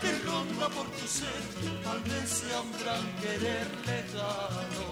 Que 0.00 0.18
ronda 0.26 0.68
por 0.68 0.86
tu 0.90 1.06
ser, 1.06 1.42
tal 1.82 2.00
vez 2.00 2.28
sea 2.28 2.60
un 2.60 2.72
gran 2.80 3.04
querer 3.22 3.68
lejano. 3.86 4.86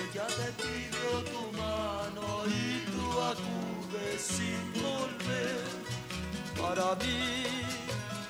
Ella 0.00 0.26
te 0.38 0.48
pidió 0.62 1.08
tu 1.32 1.42
mano 1.56 2.44
y 2.46 2.84
tú 2.92 3.04
acudes 3.32 4.20
sin 4.36 4.62
volver. 4.82 5.64
Para 6.60 6.94
mí 6.96 7.44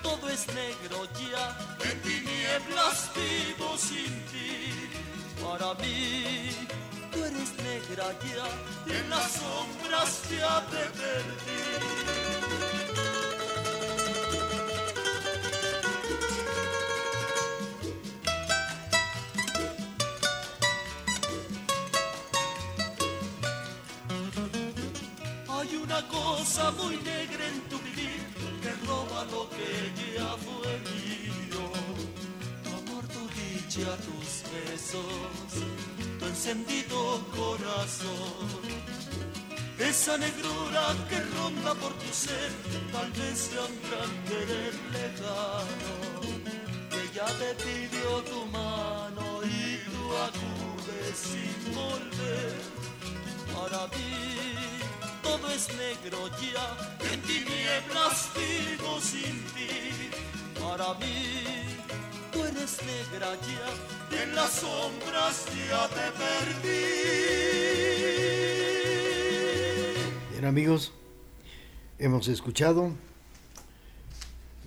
todo 0.01 0.29
es 0.29 0.47
negro 0.47 0.97
ya, 1.31 1.45
en 1.89 2.01
tinieblas 2.01 3.11
vivo 3.15 3.77
sin 3.77 4.13
ti. 4.31 4.89
Para 5.43 5.73
mí 5.75 6.51
tú 7.11 7.17
eres 7.23 7.51
negra 7.69 8.07
ya, 8.23 8.47
y 8.85 8.97
en 8.97 9.09
las 9.09 9.31
sombras 9.31 10.21
ya 10.29 10.65
te 10.71 10.83
perdí. 10.99 12.38
Una 25.89 26.07
cosa 26.07 26.69
muy 26.71 26.97
negra 26.97 27.47
en 27.47 27.61
tu 27.61 27.79
vivir 27.79 28.21
que 28.61 28.71
roba 28.85 29.25
lo 29.31 29.49
que 29.49 29.71
ya 30.15 30.29
fue 30.45 30.71
mío. 30.89 31.63
Tu 32.63 32.69
amor, 32.69 33.03
tu 33.07 33.23
dicha, 33.39 33.89
tus 34.07 34.31
besos, 34.53 35.51
tu 36.19 36.25
encendido 36.25 37.25
corazón. 37.35 38.61
Esa 39.79 40.17
negrura 40.17 40.83
que 41.09 41.19
ronda 41.35 41.73
por 41.73 41.93
tu 41.93 42.13
ser, 42.13 42.51
tal 42.91 43.09
vez 43.11 43.37
sea 43.49 43.63
un 43.71 43.77
gran 43.85 44.11
querer 44.29 44.73
lejano. 44.97 45.95
Que 46.91 47.01
ya 47.17 47.25
te 47.41 47.49
pidió 47.63 48.09
tu 48.31 48.45
mano 48.57 49.25
y 49.43 49.79
tú 49.89 50.01
acudes 50.29 51.15
sin 51.29 51.73
volver. 51.73 52.59
Para 53.55 53.87
mí 53.87 54.39
todo 55.29 55.49
es 55.51 55.67
negro 55.77 56.27
ya, 56.41 56.67
en 57.13 57.21
tinieblas 57.21 58.31
vivo 58.35 58.99
sin 58.99 59.37
ti. 59.53 60.09
Para 60.59 60.95
mí 60.95 61.75
tú 62.31 62.43
eres 62.45 62.79
negra 62.83 63.35
ya, 63.49 64.23
en 64.23 64.35
las 64.35 64.51
sombras 64.51 65.45
ya 65.69 65.87
te 65.89 66.07
perdí. 66.21 66.79
Bien 70.31 70.45
amigos, 70.45 70.93
hemos 71.99 72.27
escuchado 72.27 72.91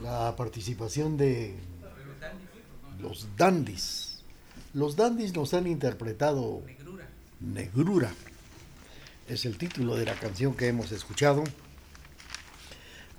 la 0.01 0.37
participación 0.37 1.17
de 1.17 1.57
los 3.01 3.27
dandies. 3.37 4.23
Los 4.75 4.95
dandies 4.95 5.35
nos 5.35 5.55
han 5.55 5.67
interpretado 5.67 6.63
Negrura. 7.41 8.15
Es 9.29 9.47
el 9.47 9.57
título 9.57 9.97
de 9.97 10.05
la 10.05 10.15
canción 10.15 10.55
que 10.55 10.67
hemos 10.67 10.91
escuchado 10.91 11.45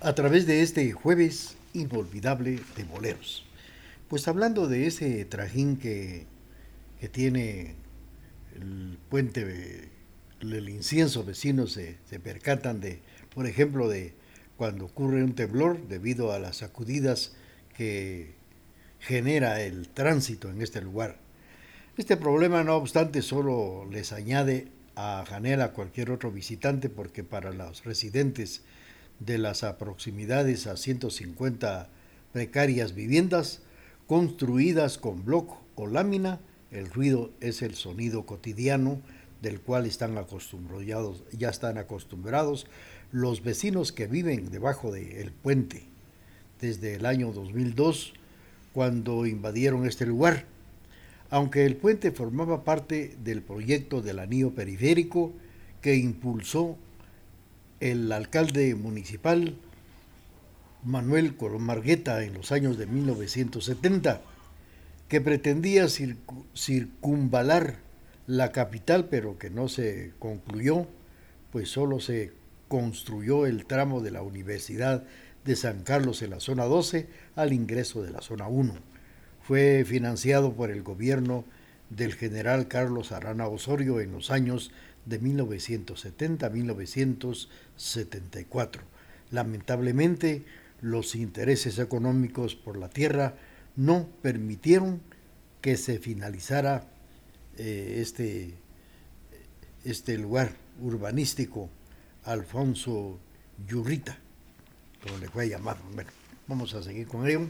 a 0.01 0.13
través 0.13 0.45
de 0.45 0.61
este 0.61 0.91
jueves 0.91 1.55
inolvidable 1.73 2.59
de 2.75 2.83
boleros. 2.83 3.45
Pues 4.09 4.27
hablando 4.27 4.67
de 4.67 4.85
ese 4.85 5.23
trajín 5.23 5.77
que, 5.77 6.25
que 6.99 7.07
tiene 7.07 7.75
el 8.55 8.97
puente 9.09 9.89
el 10.41 10.69
incienso, 10.69 11.23
vecinos 11.23 11.71
se, 11.71 11.97
se 12.09 12.19
percatan 12.19 12.81
de, 12.81 12.99
por 13.33 13.47
ejemplo, 13.47 13.87
de 13.87 14.13
cuando 14.57 14.85
ocurre 14.85 15.23
un 15.23 15.35
temblor 15.35 15.87
debido 15.87 16.33
a 16.33 16.39
las 16.39 16.57
sacudidas 16.57 17.33
que 17.77 18.35
genera 18.99 19.61
el 19.61 19.87
tránsito 19.87 20.49
en 20.49 20.61
este 20.61 20.81
lugar. 20.81 21.17
Este 21.95 22.17
problema, 22.17 22.63
no 22.63 22.75
obstante, 22.75 23.21
solo 23.21 23.87
les 23.89 24.11
añade 24.11 24.67
a 24.95 25.23
Janela 25.27 25.65
a 25.65 25.73
cualquier 25.73 26.11
otro 26.11 26.31
visitante 26.31 26.89
porque 26.89 27.23
para 27.23 27.51
los 27.51 27.83
residentes 27.83 28.61
de 29.19 29.37
las 29.37 29.63
proximidades 29.79 30.67
a 30.67 30.77
150 30.77 31.89
precarias 32.31 32.93
viviendas 32.93 33.61
construidas 34.07 34.97
con 34.97 35.23
bloc 35.23 35.57
o 35.75 35.87
lámina, 35.87 36.39
el 36.71 36.89
ruido 36.89 37.31
es 37.39 37.61
el 37.61 37.75
sonido 37.75 38.25
cotidiano 38.25 39.01
del 39.41 39.59
cual 39.59 39.85
están 39.85 40.17
acostumbrados, 40.17 41.23
ya 41.31 41.49
están 41.49 41.77
acostumbrados 41.77 42.65
los 43.11 43.43
vecinos 43.43 43.91
que 43.91 44.07
viven 44.07 44.49
debajo 44.49 44.91
del 44.91 45.31
puente 45.31 45.83
desde 46.59 46.95
el 46.95 47.05
año 47.05 47.31
2002 47.31 48.13
cuando 48.73 49.25
invadieron 49.25 49.85
este 49.85 50.05
lugar. 50.05 50.45
Aunque 51.33 51.65
el 51.65 51.77
puente 51.77 52.11
formaba 52.11 52.63
parte 52.63 53.17
del 53.23 53.41
proyecto 53.41 54.03
del 54.03 54.19
anillo 54.19 54.53
periférico 54.53 55.33
que 55.81 55.95
impulsó 55.95 56.77
el 57.79 58.11
alcalde 58.11 58.75
municipal 58.75 59.55
Manuel 60.83 61.35
Coromargueta 61.35 62.23
en 62.23 62.35
los 62.35 62.51
años 62.51 62.77
de 62.77 62.85
1970, 62.85 64.21
que 65.07 65.21
pretendía 65.21 65.85
circu- 65.85 66.45
circunvalar 66.53 67.77
la 68.27 68.51
capital, 68.51 69.05
pero 69.09 69.39
que 69.39 69.49
no 69.49 69.69
se 69.69 70.11
concluyó, 70.19 70.85
pues 71.51 71.67
solo 71.67 71.99
se 71.99 72.31
construyó 72.67 73.47
el 73.47 73.65
tramo 73.65 74.01
de 74.01 74.11
la 74.11 74.21
Universidad 74.21 75.03
de 75.45 75.55
San 75.55 75.81
Carlos 75.81 76.21
en 76.21 76.29
la 76.29 76.39
zona 76.39 76.65
12 76.65 77.07
al 77.35 77.53
ingreso 77.53 78.03
de 78.03 78.11
la 78.11 78.21
zona 78.21 78.47
1. 78.47 78.92
Fue 79.43 79.85
financiado 79.85 80.53
por 80.53 80.71
el 80.71 80.81
gobierno 80.83 81.43
del 81.89 82.13
general 82.13 82.69
Carlos 82.69 83.11
Arana 83.11 83.47
Osorio 83.47 83.99
en 83.99 84.13
los 84.13 84.31
años 84.31 84.71
de 85.05 85.19
1970 85.19 86.47
a 86.47 86.49
1974. 86.49 88.83
Lamentablemente, 89.31 90.45
los 90.81 91.15
intereses 91.15 91.77
económicos 91.77 92.55
por 92.55 92.77
la 92.77 92.87
tierra 92.89 93.35
no 93.75 94.07
permitieron 94.21 95.01
que 95.59 95.75
se 95.75 95.99
finalizara 95.99 96.87
eh, 97.57 97.97
este, 97.99 98.53
este 99.83 100.17
lugar 100.17 100.53
urbanístico 100.81 101.69
Alfonso 102.23 103.19
Yurrita, 103.67 104.17
como 105.01 105.17
le 105.17 105.27
fue 105.27 105.49
llamado. 105.49 105.79
Bueno, 105.93 106.11
vamos 106.47 106.73
a 106.75 106.81
seguir 106.81 107.07
con 107.07 107.27
ello 107.27 107.49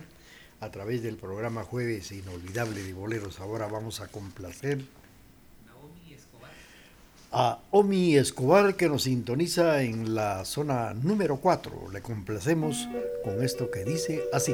a 0.63 0.71
través 0.71 1.04
del 1.04 1.18
programa 1.18 1.63
Jueves 1.63 2.12
Inolvidable 2.12 2.81
de 2.83 2.94
Boleros. 2.94 3.39
Ahora 3.39 3.68
vamos 3.68 4.00
a 4.00 4.07
complacer 4.07 4.83
a 7.31 7.60
Omi 7.71 8.15
Escobar 8.15 8.75
que 8.75 8.88
nos 8.88 9.04
sintoniza 9.04 9.81
en 9.81 10.15
la 10.15 10.45
zona 10.45 10.94
número 10.94 11.38
4. 11.38 11.89
Le 11.92 12.01
complacemos 12.01 12.88
con 13.24 13.44
esto 13.44 13.69
que 13.71 13.83
dice 13.83 14.24
así. 14.31 14.54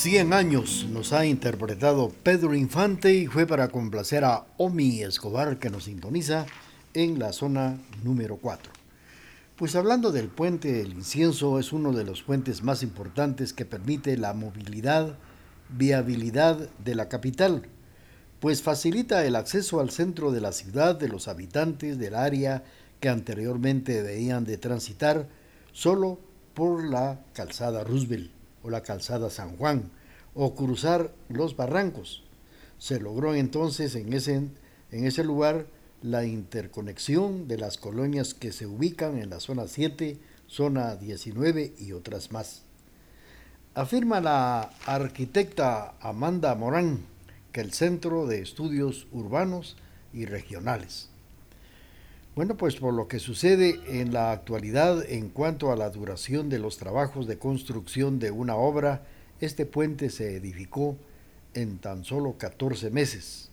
Cien 0.00 0.32
años 0.32 0.86
nos 0.88 1.12
ha 1.12 1.26
interpretado 1.26 2.10
Pedro 2.22 2.54
Infante 2.54 3.12
y 3.14 3.26
fue 3.26 3.48
para 3.48 3.66
complacer 3.66 4.24
a 4.24 4.46
Omi 4.56 5.02
Escobar 5.02 5.58
que 5.58 5.70
nos 5.70 5.84
sintoniza 5.86 6.46
en 6.94 7.18
la 7.18 7.32
zona 7.32 7.78
número 8.04 8.36
4. 8.36 8.72
Pues 9.56 9.74
hablando 9.74 10.12
del 10.12 10.28
puente 10.28 10.82
El 10.82 10.92
Incienso 10.92 11.58
es 11.58 11.72
uno 11.72 11.92
de 11.92 12.04
los 12.04 12.22
puentes 12.22 12.62
más 12.62 12.84
importantes 12.84 13.52
que 13.52 13.64
permite 13.64 14.16
la 14.16 14.34
movilidad, 14.34 15.18
viabilidad 15.68 16.68
de 16.84 16.94
la 16.94 17.08
capital, 17.08 17.66
pues 18.38 18.62
facilita 18.62 19.26
el 19.26 19.34
acceso 19.34 19.80
al 19.80 19.90
centro 19.90 20.30
de 20.30 20.40
la 20.40 20.52
ciudad 20.52 20.94
de 20.94 21.08
los 21.08 21.26
habitantes 21.26 21.98
del 21.98 22.14
área 22.14 22.62
que 23.00 23.08
anteriormente 23.08 24.04
debían 24.04 24.44
de 24.44 24.58
transitar 24.58 25.26
solo 25.72 26.20
por 26.54 26.84
la 26.84 27.18
calzada 27.34 27.82
Roosevelt 27.82 28.37
o 28.68 28.70
la 28.70 28.82
calzada 28.82 29.30
San 29.30 29.56
Juan, 29.56 29.90
o 30.34 30.54
cruzar 30.54 31.14
los 31.28 31.56
barrancos. 31.56 32.22
Se 32.78 33.00
logró 33.00 33.34
entonces 33.34 33.94
en 33.94 34.12
ese, 34.12 34.34
en 34.34 35.06
ese 35.06 35.24
lugar 35.24 35.66
la 36.02 36.24
interconexión 36.26 37.48
de 37.48 37.56
las 37.56 37.78
colonias 37.78 38.34
que 38.34 38.52
se 38.52 38.66
ubican 38.66 39.18
en 39.18 39.30
la 39.30 39.40
zona 39.40 39.66
7, 39.66 40.18
zona 40.46 40.96
19 40.96 41.72
y 41.78 41.92
otras 41.92 42.30
más. 42.30 42.62
Afirma 43.74 44.20
la 44.20 44.70
arquitecta 44.86 45.94
Amanda 46.00 46.54
Morán 46.54 47.00
que 47.52 47.62
el 47.62 47.72
Centro 47.72 48.26
de 48.26 48.42
Estudios 48.42 49.06
Urbanos 49.12 49.76
y 50.12 50.26
Regionales. 50.26 51.08
Bueno, 52.38 52.56
pues 52.56 52.76
por 52.76 52.94
lo 52.94 53.08
que 53.08 53.18
sucede 53.18 53.80
en 53.88 54.12
la 54.12 54.30
actualidad 54.30 55.04
en 55.10 55.28
cuanto 55.28 55.72
a 55.72 55.76
la 55.76 55.90
duración 55.90 56.48
de 56.48 56.60
los 56.60 56.78
trabajos 56.78 57.26
de 57.26 57.36
construcción 57.36 58.20
de 58.20 58.30
una 58.30 58.54
obra, 58.54 59.04
este 59.40 59.66
puente 59.66 60.08
se 60.08 60.36
edificó 60.36 60.96
en 61.54 61.78
tan 61.78 62.04
solo 62.04 62.38
14 62.38 62.90
meses. 62.90 63.50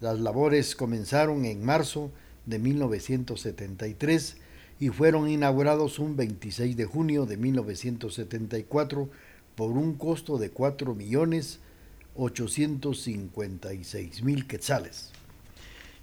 Las 0.00 0.18
labores 0.18 0.74
comenzaron 0.74 1.44
en 1.44 1.62
marzo 1.62 2.10
de 2.46 2.58
1973 2.58 4.38
y 4.80 4.88
fueron 4.88 5.28
inaugurados 5.28 5.98
un 5.98 6.16
26 6.16 6.74
de 6.74 6.86
junio 6.86 7.26
de 7.26 7.36
1974 7.36 9.10
por 9.56 9.72
un 9.72 9.92
costo 9.96 10.38
de 10.38 10.48
4 10.48 10.94
millones 10.94 11.60
856 12.16 14.22
mil 14.22 14.46
quetzales. 14.46 15.12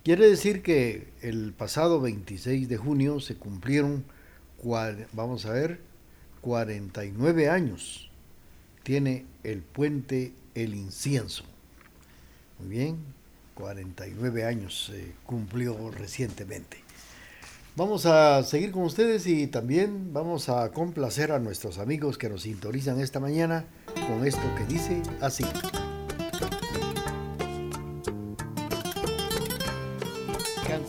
Quiere 0.04 0.30
decir 0.30 0.62
que 0.62 1.08
el 1.22 1.52
pasado 1.52 2.00
26 2.00 2.70
de 2.70 2.78
junio 2.78 3.20
se 3.20 3.36
cumplieron, 3.36 4.06
vamos 5.12 5.46
a 5.46 5.52
ver, 5.52 5.82
49 6.42 7.50
años. 7.50 8.10
Tiene 8.84 9.26
el 9.44 9.62
puente 9.62 10.34
El 10.56 10.74
Incienso. 10.74 11.44
Muy 12.60 12.70
bien, 12.70 12.98
49 13.56 14.46
años 14.46 14.86
se 14.86 15.12
cumplió 15.26 15.92
recientemente. 15.92 16.78
Vamos 17.76 18.06
a 18.06 18.42
seguir 18.44 18.72
con 18.72 18.84
ustedes 18.84 19.28
y 19.28 19.48
también 19.48 20.12
vamos 20.14 20.50
a 20.50 20.72
complacer 20.72 21.32
a 21.32 21.40
nuestros 21.40 21.78
amigos 21.78 22.18
que 22.18 22.30
nos 22.30 22.44
sintonizan 22.44 23.00
esta 23.00 23.20
mañana 23.20 23.66
con 24.08 24.26
esto 24.26 24.42
que 24.58 24.66
dice 24.66 25.02
así. 25.22 25.46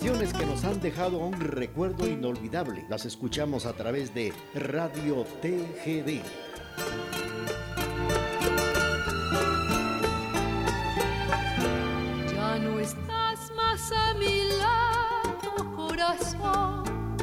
Canciones 0.00 0.33
que 0.33 0.47
nos 0.47 0.64
han 0.64 0.80
dejado 0.80 1.19
un 1.19 1.38
recuerdo 1.38 2.09
inolvidable. 2.09 2.87
Las 2.88 3.04
escuchamos 3.04 3.66
a 3.66 3.75
través 3.75 4.14
de 4.14 4.33
Radio 4.54 5.26
TGD. 5.42 6.23
Ya 12.33 12.59
no 12.61 12.80
estás 12.80 13.52
más 13.54 13.92
a 13.92 14.14
mi 14.14 14.45
lado, 14.59 15.76
corazón. 15.76 17.16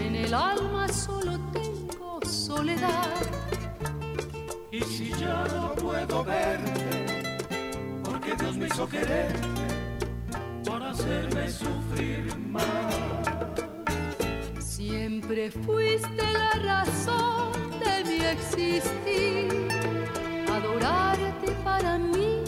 En 0.00 0.14
el 0.14 0.32
alma 0.32 0.86
solo 0.86 1.40
tengo 1.52 2.20
soledad. 2.24 3.20
Y 4.70 4.80
si 4.80 5.10
ya 5.10 5.44
no 5.48 5.74
puedo 5.74 6.22
verte, 6.22 7.38
porque 8.04 8.36
Dios 8.36 8.56
me 8.58 8.68
hizo 8.68 8.88
quererte 8.88 9.63
para 10.64 10.90
hacerme 10.90 11.50
sufrir 11.50 12.36
más. 12.48 12.94
Siempre 14.58 15.50
fuiste 15.50 16.22
la 16.32 16.50
razón 16.62 17.52
de 17.80 18.04
mi 18.04 18.24
existir. 18.24 19.68
Adorarte 20.50 21.52
para 21.62 21.98
mí 21.98 22.42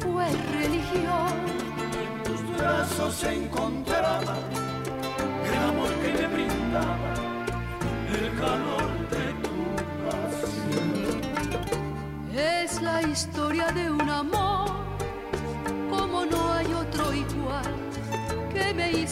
fue 0.00 0.26
religión. 0.52 1.32
En 2.02 2.22
tus 2.24 2.56
brazos 2.56 3.14
se 3.14 3.34
encontraba 3.34 4.36
el 5.44 5.58
amor 5.70 5.90
que 6.02 6.12
me 6.12 6.26
brindaba, 6.34 7.14
el 8.18 8.26
calor 8.38 8.90
de 9.14 9.24
tu 9.42 9.56
pasión. 10.06 11.20
Es 12.34 12.80
la 12.80 13.02
historia 13.02 13.66
de 13.72 13.90
un 13.90 14.08
amor 14.08 14.49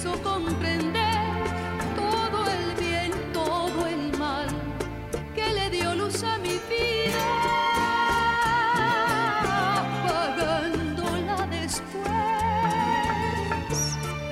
comprender 0.05 1.35
todo 1.97 2.47
el 2.49 2.75
bien, 2.79 3.11
todo 3.33 3.87
el 3.87 4.17
mal 4.17 4.47
que 5.35 5.53
le 5.53 5.71
dio 5.71 5.95
luz 5.97 6.23
a 6.23 6.39
mi 6.39 6.61
vida, 6.71 7.27
apagándola 9.81 11.47
después. 11.51 12.07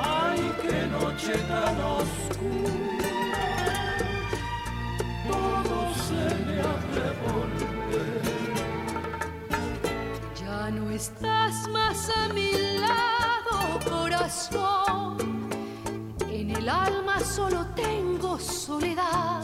Ay, 0.00 0.52
qué 0.62 0.86
noche 0.86 1.32
tan 1.48 1.80
oscura, 1.80 3.08
todo 5.28 5.94
se 6.06 6.34
me 6.46 6.60
hace 6.60 7.06
volver. 7.24 8.22
Ya 10.40 10.70
no 10.70 10.90
estás 10.90 11.68
más 11.68 12.10
a 12.10 12.28
mi 12.32 12.52
lado, 12.78 13.80
corazón. 13.90 14.95
El 16.66 16.70
alma 16.70 17.20
solo 17.20 17.64
tengo 17.76 18.40
soledad. 18.40 19.40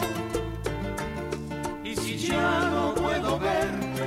Y 1.84 1.94
si 1.94 2.18
ya 2.18 2.68
no 2.68 2.96
puedo 2.96 3.38
verte, 3.38 4.02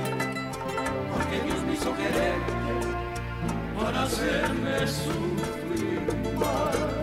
porque 1.14 1.40
Dios 1.46 1.62
me 1.62 1.72
hizo 1.72 1.96
quererte 1.96 2.52
para 3.74 4.02
hacerme 4.02 4.86
sufrir 4.86 6.34
más. 6.38 6.95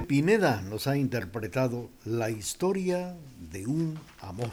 Pineda 0.00 0.62
nos 0.62 0.86
ha 0.86 0.96
interpretado 0.96 1.90
la 2.04 2.30
historia 2.30 3.14
de 3.50 3.66
un 3.66 3.98
amor. 4.20 4.50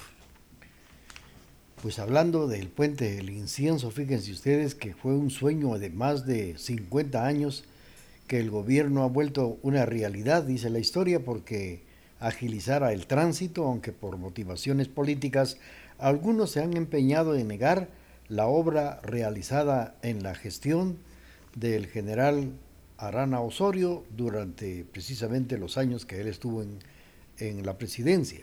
Pues 1.81 1.98
hablando 1.98 2.48
del 2.48 2.67
puente 2.67 3.15
del 3.15 3.29
incienso, 3.29 3.89
fíjense 3.89 4.34
ustedes 4.34 4.75
que 4.75 4.93
fue 4.93 5.13
un 5.13 5.29
sueño 5.29 5.77
de 5.79 5.89
más 5.89 6.25
de 6.25 6.58
50 6.58 7.25
años 7.25 7.63
que 8.27 8.39
el 8.39 8.50
gobierno 8.50 9.03
ha 9.03 9.08
vuelto 9.08 9.58
una 9.63 9.86
realidad, 9.86 10.43
dice 10.43 10.69
la 10.69 10.79
historia, 10.79 11.24
porque 11.24 11.84
agilizara 12.19 12.91
el 12.91 13.08
tránsito, 13.08 13.63
aunque 13.63 13.93
por 13.93 14.17
motivaciones 14.17 14.89
políticas 14.89 15.58
algunos 15.98 16.51
se 16.51 16.62
han 16.62 16.75
empeñado 16.75 17.36
en 17.36 17.48
negar 17.48 17.88
la 18.27 18.48
obra 18.48 19.00
realizada 19.03 19.96
en 20.01 20.22
la 20.22 20.36
gestión 20.36 20.98
del 21.55 21.88
general 21.88 22.51
Arana 23.00 23.39
Osorio 23.39 24.03
durante 24.15 24.84
precisamente 24.84 25.58
los 25.58 25.77
años 25.77 26.06
que 26.06 26.20
él 26.20 26.27
estuvo 26.27 26.62
en, 26.62 26.79
la 27.65 27.77
presidencia. 27.77 28.41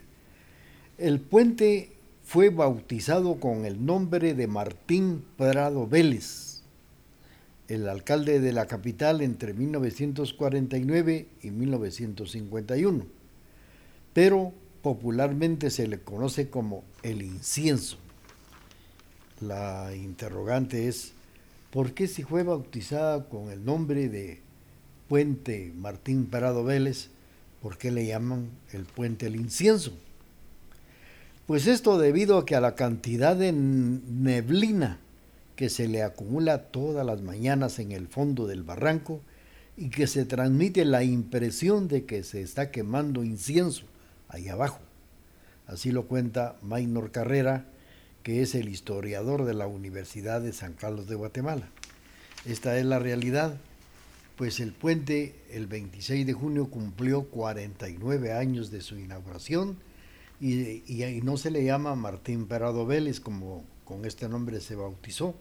El 0.97 1.19
puente 1.21 1.91
fue 2.23 2.49
bautizado 2.49 3.39
con 3.39 3.65
el 3.65 3.85
nombre 3.85 4.33
de 4.33 4.47
Martín 4.47 5.23
Prado 5.37 5.85
Vélez, 5.85 6.63
el 7.67 7.87
alcalde 7.87 8.39
de 8.39 8.51
la 8.51 8.65
capital 8.65 9.21
entre 9.21 9.53
1949 9.53 11.27
y 11.43 11.51
1951, 11.51 13.05
pero 14.13 14.51
popularmente 14.81 15.69
se 15.69 15.87
le 15.87 15.99
conoce 15.99 16.49
como 16.49 16.83
el 17.03 17.21
incienso. 17.21 17.97
La 19.39 19.95
interrogante 19.95 20.87
es, 20.87 21.13
¿por 21.69 21.93
qué 21.93 22.07
si 22.07 22.23
fue 22.23 22.41
bautizada 22.41 23.29
con 23.29 23.51
el 23.51 23.63
nombre 23.63 24.09
de 24.09 24.46
Puente 25.07 25.73
Martín 25.75 26.25
Prado 26.25 26.63
Vélez, 26.63 27.09
por 27.61 27.77
qué 27.77 27.91
le 27.91 28.05
llaman 28.05 28.49
el 28.71 28.85
puente 28.85 29.27
el 29.27 29.35
incienso? 29.35 29.93
Pues 31.45 31.65
esto 31.65 31.97
debido 31.97 32.37
a 32.37 32.45
que 32.45 32.55
a 32.55 32.61
la 32.61 32.75
cantidad 32.75 33.35
de 33.35 33.53
neblina 33.53 34.99
que 35.55 35.69
se 35.69 35.87
le 35.87 36.03
acumula 36.03 36.63
todas 36.63 37.05
las 37.05 37.21
mañanas 37.21 37.79
en 37.79 37.91
el 37.91 38.07
fondo 38.07 38.47
del 38.47 38.63
barranco 38.63 39.21
y 39.77 39.89
que 39.89 40.07
se 40.07 40.25
transmite 40.25 40.83
la 40.85 41.03
impresión 41.03 41.87
de 41.87 42.05
que 42.05 42.23
se 42.23 42.41
está 42.41 42.69
quemando 42.69 43.23
incienso 43.23 43.85
ahí 44.27 44.49
abajo. 44.49 44.79
Así 45.67 45.91
lo 45.91 46.07
cuenta 46.07 46.57
Maynor 46.61 47.11
Carrera, 47.11 47.65
que 48.23 48.41
es 48.41 48.55
el 48.55 48.69
historiador 48.69 49.45
de 49.45 49.53
la 49.53 49.67
Universidad 49.67 50.41
de 50.41 50.53
San 50.53 50.73
Carlos 50.73 51.07
de 51.07 51.15
Guatemala. 51.15 51.69
Esta 52.45 52.77
es 52.77 52.85
la 52.85 52.99
realidad, 52.99 53.57
pues 54.37 54.59
el 54.59 54.71
puente 54.71 55.43
el 55.51 55.65
26 55.65 56.25
de 56.25 56.33
junio 56.33 56.69
cumplió 56.69 57.23
49 57.23 58.33
años 58.33 58.69
de 58.69 58.81
su 58.81 58.97
inauguración 58.97 59.77
y, 60.39 60.83
y, 60.85 61.21
no 61.23 61.37
se 61.37 61.49
le 61.49 61.63
llama 61.63 61.95
Martín 61.95 62.45
Perado 62.45 62.85
Vélez 62.85 63.19
como 63.19 63.65
con 63.83 64.05
este 64.05 64.29
nombre 64.29 64.61
se 64.61 64.75
bautizó, 64.75 65.33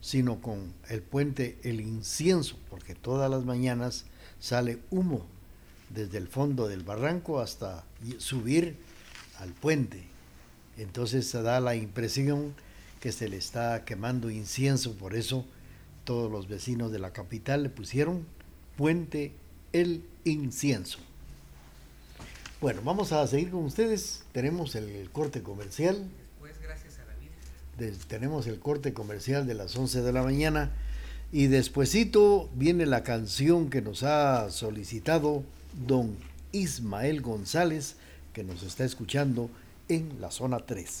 sino 0.00 0.40
con 0.40 0.72
el 0.88 1.02
puente 1.02 1.58
El 1.62 1.82
Incienso, 1.82 2.58
porque 2.70 2.94
todas 2.94 3.30
las 3.30 3.44
mañanas 3.44 4.06
sale 4.40 4.78
humo 4.90 5.26
desde 5.90 6.16
el 6.16 6.28
fondo 6.28 6.68
del 6.68 6.82
barranco 6.82 7.40
hasta 7.40 7.84
subir 8.18 8.76
al 9.38 9.52
puente. 9.52 10.04
Entonces 10.78 11.26
se 11.26 11.42
da 11.42 11.60
la 11.60 11.74
impresión 11.74 12.54
que 13.00 13.12
se 13.12 13.28
le 13.28 13.36
está 13.36 13.84
quemando 13.84 14.30
incienso, 14.30 14.94
por 14.94 15.14
eso 15.14 15.44
todos 16.04 16.30
los 16.30 16.48
vecinos 16.48 16.92
de 16.92 16.98
la 16.98 17.12
capital 17.12 17.62
le 17.62 17.70
pusieron 17.70 18.26
puente 18.76 19.32
el 19.72 20.04
incienso. 20.24 20.98
Bueno, 22.60 22.80
vamos 22.84 23.12
a 23.12 23.26
seguir 23.26 23.50
con 23.50 23.64
ustedes. 23.64 24.24
Tenemos 24.32 24.74
el 24.74 25.10
corte 25.10 25.42
comercial. 25.42 26.08
Después, 26.30 26.60
gracias 26.62 26.98
a 26.98 27.04
la 27.04 27.14
vida. 27.16 27.98
Tenemos 28.08 28.46
el 28.46 28.58
corte 28.58 28.94
comercial 28.94 29.46
de 29.46 29.54
las 29.54 29.76
11 29.76 30.02
de 30.02 30.12
la 30.12 30.22
mañana. 30.22 30.72
Y 31.32 31.48
despuesito 31.48 32.48
viene 32.54 32.86
la 32.86 33.02
canción 33.02 33.68
que 33.68 33.82
nos 33.82 34.02
ha 34.02 34.50
solicitado 34.50 35.42
don 35.86 36.16
Ismael 36.52 37.20
González, 37.20 37.96
que 38.32 38.44
nos 38.44 38.62
está 38.62 38.84
escuchando 38.84 39.50
en 39.88 40.20
la 40.20 40.30
zona 40.30 40.60
3. 40.60 41.00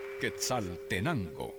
Quetzaltenango, 0.21 1.55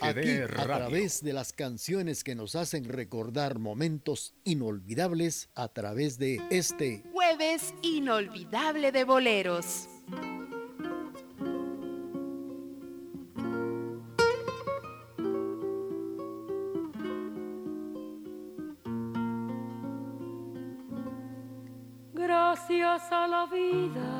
Aquí, 0.00 0.22
TGD 0.22 0.44
a 0.44 0.46
Radio. 0.46 0.64
través 0.64 1.22
de 1.22 1.34
las 1.34 1.52
canciones 1.52 2.24
que 2.24 2.34
nos 2.34 2.54
hacen 2.54 2.88
recordar 2.88 3.58
momentos 3.58 4.32
inolvidables 4.42 5.50
a 5.54 5.68
través 5.68 6.16
de 6.16 6.40
este 6.48 7.02
Jueves 7.12 7.74
inolvidable 7.82 8.90
de 8.90 9.04
boleros. 9.04 9.86
Gracias 22.14 23.02
a 23.12 23.26
la 23.26 23.44
vida 23.44 24.19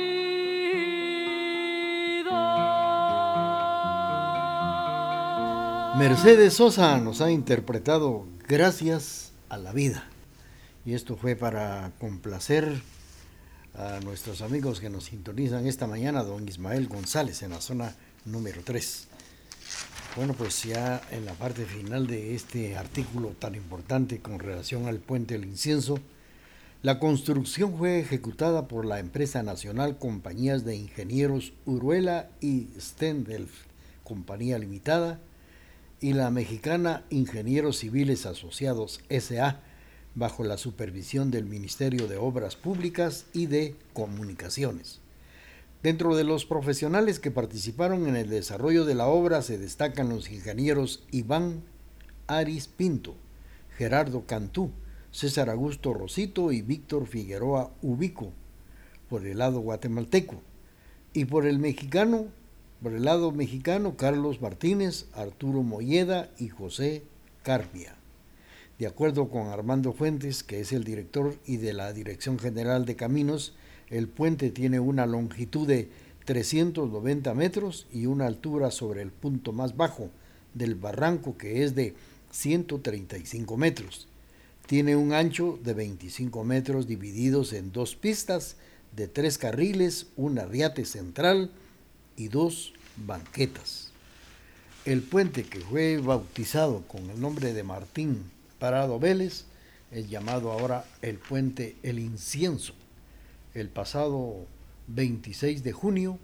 Mercedes 5.97 6.53
Sosa 6.53 6.97
nos 6.99 7.19
ha 7.19 7.31
interpretado 7.31 8.25
Gracias 8.47 9.33
a 9.49 9.57
la 9.57 9.73
vida. 9.73 10.05
Y 10.85 10.93
esto 10.93 11.17
fue 11.17 11.35
para 11.35 11.91
complacer 11.99 12.81
a 13.75 13.99
nuestros 13.99 14.41
amigos 14.41 14.79
que 14.79 14.89
nos 14.89 15.05
sintonizan 15.05 15.67
esta 15.67 15.87
mañana, 15.87 16.23
don 16.23 16.47
Ismael 16.47 16.87
González, 16.87 17.43
en 17.43 17.51
la 17.51 17.59
zona 17.59 17.95
número 18.25 18.61
3. 18.63 19.07
Bueno, 20.15 20.33
pues 20.33 20.63
ya 20.63 21.01
en 21.11 21.25
la 21.25 21.33
parte 21.33 21.65
final 21.65 22.07
de 22.07 22.35
este 22.35 22.77
artículo 22.77 23.35
tan 23.37 23.55
importante 23.55 24.19
con 24.19 24.39
relación 24.39 24.87
al 24.87 24.99
puente 24.99 25.33
del 25.33 25.45
incienso, 25.45 25.99
la 26.83 26.99
construcción 26.99 27.77
fue 27.77 27.99
ejecutada 27.99 28.67
por 28.67 28.85
la 28.85 28.99
empresa 28.99 29.43
nacional 29.43 29.97
Compañías 29.97 30.63
de 30.63 30.75
Ingenieros 30.75 31.53
Uruela 31.65 32.29
y 32.39 32.69
Stendelf, 32.79 33.51
Compañía 34.03 34.57
Limitada, 34.57 35.19
y 36.01 36.13
la 36.13 36.31
mexicana 36.31 37.05
Ingenieros 37.11 37.77
Civiles 37.77 38.25
Asociados 38.25 39.01
SA, 39.09 39.61
bajo 40.15 40.43
la 40.43 40.57
supervisión 40.57 41.29
del 41.29 41.45
Ministerio 41.45 42.07
de 42.07 42.17
Obras 42.17 42.55
Públicas 42.55 43.27
y 43.33 43.45
de 43.45 43.75
Comunicaciones. 43.93 44.99
Dentro 45.83 46.15
de 46.15 46.23
los 46.23 46.45
profesionales 46.45 47.19
que 47.19 47.29
participaron 47.29 48.07
en 48.07 48.15
el 48.15 48.29
desarrollo 48.29 48.83
de 48.83 48.95
la 48.95 49.07
obra 49.07 49.43
se 49.43 49.59
destacan 49.59 50.09
los 50.09 50.31
ingenieros 50.31 51.03
Iván 51.11 51.61
Aris 52.25 52.67
Pinto, 52.67 53.15
Gerardo 53.77 54.25
Cantú, 54.25 54.71
César 55.11 55.49
Augusto 55.51 55.93
Rosito 55.93 56.51
y 56.51 56.63
Víctor 56.63 57.05
Figueroa 57.05 57.71
Ubico, 57.83 58.33
por 59.07 59.27
el 59.27 59.37
lado 59.37 59.59
guatemalteco, 59.59 60.41
y 61.13 61.25
por 61.25 61.45
el 61.45 61.59
mexicano, 61.59 62.27
por 62.81 62.93
el 62.93 63.05
lado 63.05 63.31
mexicano, 63.31 63.95
Carlos 63.95 64.41
Martínez, 64.41 65.05
Arturo 65.13 65.61
Molleda 65.61 66.31
y 66.39 66.49
José 66.49 67.03
Carbia. 67.43 67.95
De 68.79 68.87
acuerdo 68.87 69.29
con 69.29 69.47
Armando 69.47 69.93
Fuentes, 69.93 70.43
que 70.43 70.59
es 70.59 70.73
el 70.73 70.83
director 70.83 71.35
y 71.45 71.57
de 71.57 71.73
la 71.73 71.93
Dirección 71.93 72.39
General 72.39 72.85
de 72.85 72.95
Caminos, 72.95 73.53
el 73.89 74.07
puente 74.07 74.49
tiene 74.49 74.79
una 74.79 75.05
longitud 75.05 75.67
de 75.67 75.89
390 76.25 77.33
metros 77.35 77.85
y 77.93 78.07
una 78.07 78.25
altura 78.25 78.71
sobre 78.71 79.03
el 79.03 79.11
punto 79.11 79.53
más 79.53 79.77
bajo 79.77 80.09
del 80.55 80.73
barranco 80.73 81.37
que 81.37 81.63
es 81.63 81.75
de 81.75 81.93
135 82.31 83.57
metros. 83.57 84.07
Tiene 84.65 84.95
un 84.95 85.13
ancho 85.13 85.59
de 85.63 85.75
25 85.75 86.43
metros 86.43 86.87
divididos 86.87 87.53
en 87.53 87.71
dos 87.71 87.95
pistas 87.95 88.55
de 88.95 89.07
tres 89.07 89.37
carriles, 89.37 90.07
un 90.15 90.39
arriate 90.39 90.85
central 90.85 91.51
y 92.17 92.27
dos 92.27 92.73
banquetas. 92.97 93.91
El 94.85 95.01
puente 95.01 95.43
que 95.43 95.59
fue 95.59 95.97
bautizado 95.97 96.81
con 96.87 97.09
el 97.09 97.19
nombre 97.19 97.53
de 97.53 97.63
Martín 97.63 98.31
Parado 98.59 98.99
Vélez 98.99 99.45
es 99.91 100.09
llamado 100.09 100.51
ahora 100.51 100.85
el 101.01 101.17
puente 101.17 101.75
El 101.83 101.99
Incienso 101.99 102.73
el 103.53 103.69
pasado 103.69 104.45
26 104.87 105.63
de 105.63 105.71
junio 105.71 106.17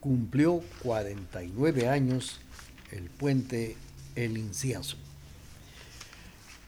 cumplió 0.00 0.62
49 0.82 1.88
años 1.88 2.40
el 2.90 3.04
puente 3.04 3.76
El 4.16 4.36
Incienso. 4.36 4.96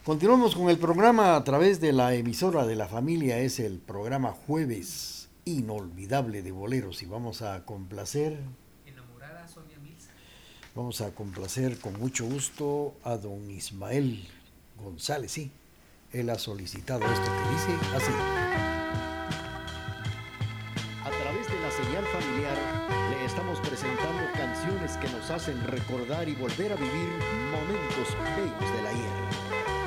Continuamos 0.05 0.55
con 0.55 0.69
el 0.69 0.79
programa 0.79 1.35
a 1.35 1.45
través 1.45 1.81
de 1.81 1.93
la 1.93 2.15
emisora 2.15 2.67
de 2.67 2.77
la 2.77 2.87
familia, 2.87 3.39
es 3.39 3.59
el 3.59 3.79
programa 3.79 4.33
Jueves 4.33 5.29
Inolvidable 5.47 6.43
de 6.43 6.53
Boleros 6.53 7.03
y 7.03 7.07
vamos 7.07 7.43
a 7.43 7.65
complacer. 7.65 8.39
Vamos 10.75 11.01
a 11.01 11.11
complacer 11.15 11.79
con 11.79 11.99
mucho 11.99 12.25
gusto 12.25 12.95
a 13.05 13.17
don 13.17 13.51
Ismael 13.51 14.27
González, 14.83 15.33
sí. 15.33 15.51
Él 16.13 16.31
ha 16.31 16.39
solicitado 16.39 17.05
esto 17.05 17.25
que 17.25 17.51
dice 17.51 17.97
así. 17.97 18.13
señal 21.77 22.05
familiar 22.05 22.57
le 23.11 23.25
estamos 23.25 23.59
presentando 23.59 24.23
canciones 24.35 24.97
que 24.99 25.09
nos 25.09 25.29
hacen 25.29 25.61
recordar 25.67 26.29
y 26.29 26.35
volver 26.35 26.73
a 26.73 26.77
vivir 26.77 27.09
momentos 27.51 28.17
bellos 28.37 28.77
de 28.77 28.83
la 28.83 28.93
hierba. 28.93 29.84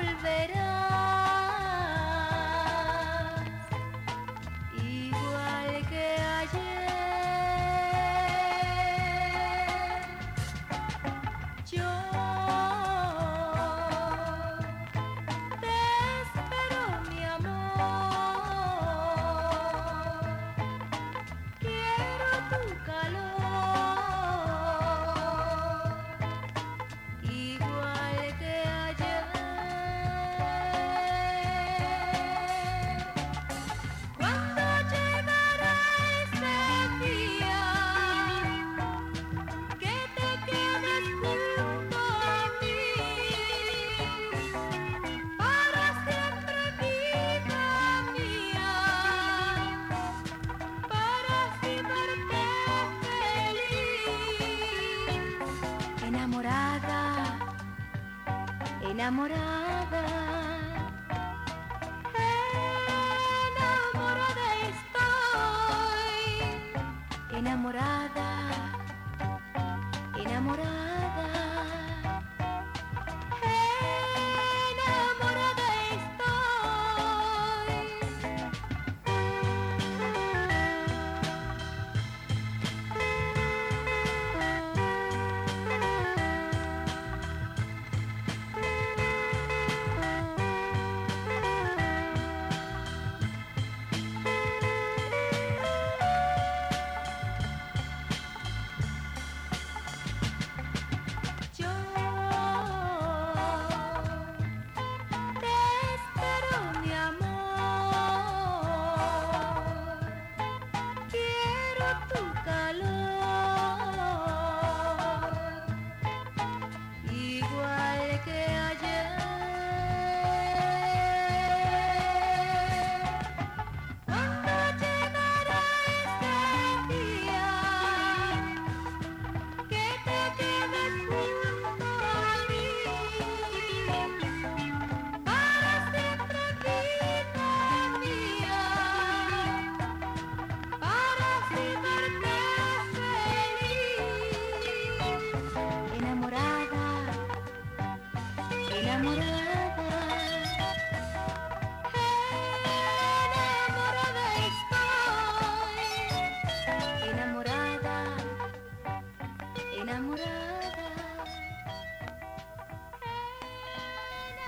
volverão. 0.00 0.59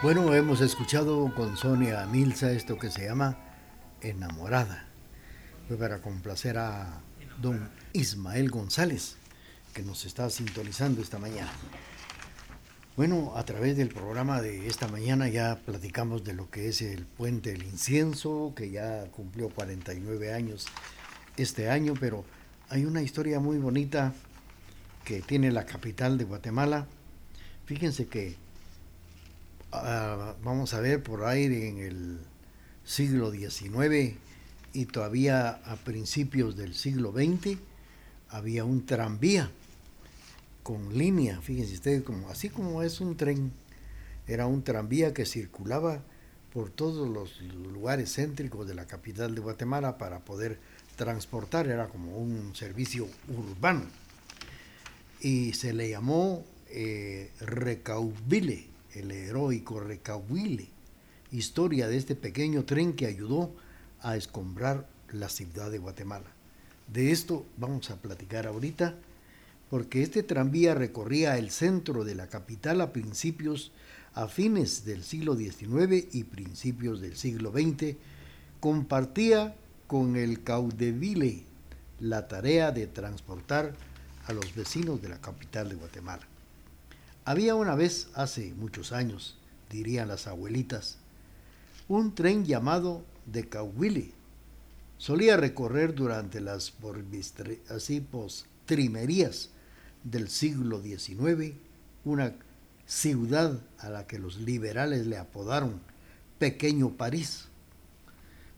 Bueno, 0.02 0.34
hemos 0.34 0.60
escuchado 0.60 1.32
con 1.32 1.56
Sonia 1.56 2.04
Milza 2.06 2.50
esto 2.50 2.76
que 2.76 2.90
se 2.90 3.04
llama 3.04 3.38
Enamorada. 4.00 4.84
Fue 5.68 5.76
para 5.76 6.00
complacer 6.00 6.58
a 6.58 7.00
don 7.40 7.70
Ismael 7.92 8.50
González, 8.50 9.14
que 9.72 9.84
nos 9.84 10.04
está 10.04 10.28
sintonizando 10.28 11.00
esta 11.00 11.20
mañana. 11.20 11.52
Bueno, 12.96 13.34
a 13.36 13.44
través 13.44 13.76
del 13.76 13.90
programa 13.90 14.42
de 14.42 14.66
esta 14.66 14.88
mañana 14.88 15.28
ya 15.28 15.60
platicamos 15.64 16.24
de 16.24 16.32
lo 16.32 16.50
que 16.50 16.66
es 16.68 16.82
el 16.82 17.06
puente 17.06 17.52
del 17.52 17.62
incienso, 17.62 18.54
que 18.56 18.72
ya 18.72 19.04
cumplió 19.12 19.50
49 19.50 20.34
años 20.34 20.66
este 21.36 21.70
año, 21.70 21.94
pero 22.00 22.24
hay 22.70 22.86
una 22.86 23.02
historia 23.02 23.38
muy 23.38 23.58
bonita 23.58 24.12
que 25.04 25.20
tiene 25.20 25.52
la 25.52 25.64
capital 25.64 26.18
de 26.18 26.24
Guatemala. 26.24 26.88
Fíjense 27.66 28.08
que 28.08 28.41
Ah, 29.74 30.34
vamos 30.44 30.74
a 30.74 30.80
ver, 30.80 31.02
por 31.02 31.24
ahí 31.24 31.46
en 31.46 31.78
el 31.78 32.18
siglo 32.84 33.30
XIX 33.30 34.16
y 34.74 34.84
todavía 34.84 35.62
a 35.64 35.76
principios 35.76 36.56
del 36.56 36.74
siglo 36.74 37.10
XX 37.10 37.56
había 38.28 38.66
un 38.66 38.84
tranvía 38.84 39.50
con 40.62 40.96
línea, 40.96 41.40
fíjense 41.40 41.72
ustedes, 41.72 42.02
como, 42.02 42.28
así 42.28 42.50
como 42.50 42.82
es 42.82 43.00
un 43.00 43.16
tren, 43.16 43.50
era 44.26 44.46
un 44.46 44.62
tranvía 44.62 45.14
que 45.14 45.24
circulaba 45.24 46.02
por 46.52 46.68
todos 46.68 47.08
los 47.08 47.40
lugares 47.40 48.14
céntricos 48.14 48.68
de 48.68 48.74
la 48.74 48.86
capital 48.86 49.34
de 49.34 49.40
Guatemala 49.40 49.96
para 49.96 50.20
poder 50.20 50.58
transportar, 50.96 51.66
era 51.66 51.88
como 51.88 52.18
un 52.18 52.54
servicio 52.54 53.08
urbano. 53.26 53.86
Y 55.20 55.54
se 55.54 55.72
le 55.72 55.88
llamó 55.88 56.44
eh, 56.68 57.30
Recaubile, 57.40 58.71
el 58.94 59.10
heroico 59.10 59.80
Recahuile, 59.80 60.68
historia 61.30 61.88
de 61.88 61.96
este 61.96 62.14
pequeño 62.14 62.64
tren 62.64 62.92
que 62.94 63.06
ayudó 63.06 63.54
a 64.00 64.16
escombrar 64.16 64.88
la 65.12 65.28
ciudad 65.28 65.70
de 65.70 65.78
Guatemala. 65.78 66.30
De 66.92 67.10
esto 67.10 67.46
vamos 67.56 67.90
a 67.90 67.96
platicar 67.96 68.46
ahorita, 68.46 68.94
porque 69.70 70.02
este 70.02 70.22
tranvía 70.22 70.74
recorría 70.74 71.38
el 71.38 71.50
centro 71.50 72.04
de 72.04 72.14
la 72.14 72.28
capital 72.28 72.80
a 72.80 72.92
principios, 72.92 73.72
a 74.14 74.28
fines 74.28 74.84
del 74.84 75.02
siglo 75.02 75.34
XIX 75.36 76.06
y 76.12 76.24
principios 76.24 77.00
del 77.00 77.16
siglo 77.16 77.52
XX, 77.52 77.96
compartía 78.60 79.56
con 79.86 80.16
el 80.16 80.42
Caudeville 80.42 81.44
la 82.00 82.28
tarea 82.28 82.72
de 82.72 82.86
transportar 82.86 83.74
a 84.26 84.32
los 84.32 84.54
vecinos 84.54 85.00
de 85.00 85.08
la 85.08 85.20
capital 85.20 85.68
de 85.68 85.76
Guatemala. 85.76 86.31
Había 87.24 87.54
una 87.54 87.76
vez, 87.76 88.08
hace 88.14 88.52
muchos 88.54 88.90
años, 88.90 89.36
dirían 89.70 90.08
las 90.08 90.26
abuelitas, 90.26 90.98
un 91.86 92.14
tren 92.16 92.44
llamado 92.44 93.04
de 93.26 93.48
Cahuili. 93.48 94.12
Solía 94.98 95.36
recorrer 95.36 95.94
durante 95.94 96.40
las 96.40 96.72
así 97.68 98.00
postrimerías 98.00 99.50
del 100.02 100.28
siglo 100.28 100.82
XIX 100.82 101.54
una 102.04 102.34
ciudad 102.86 103.60
a 103.78 103.88
la 103.88 104.08
que 104.08 104.18
los 104.18 104.38
liberales 104.38 105.06
le 105.06 105.16
apodaron 105.16 105.80
Pequeño 106.40 106.96
París. 106.96 107.46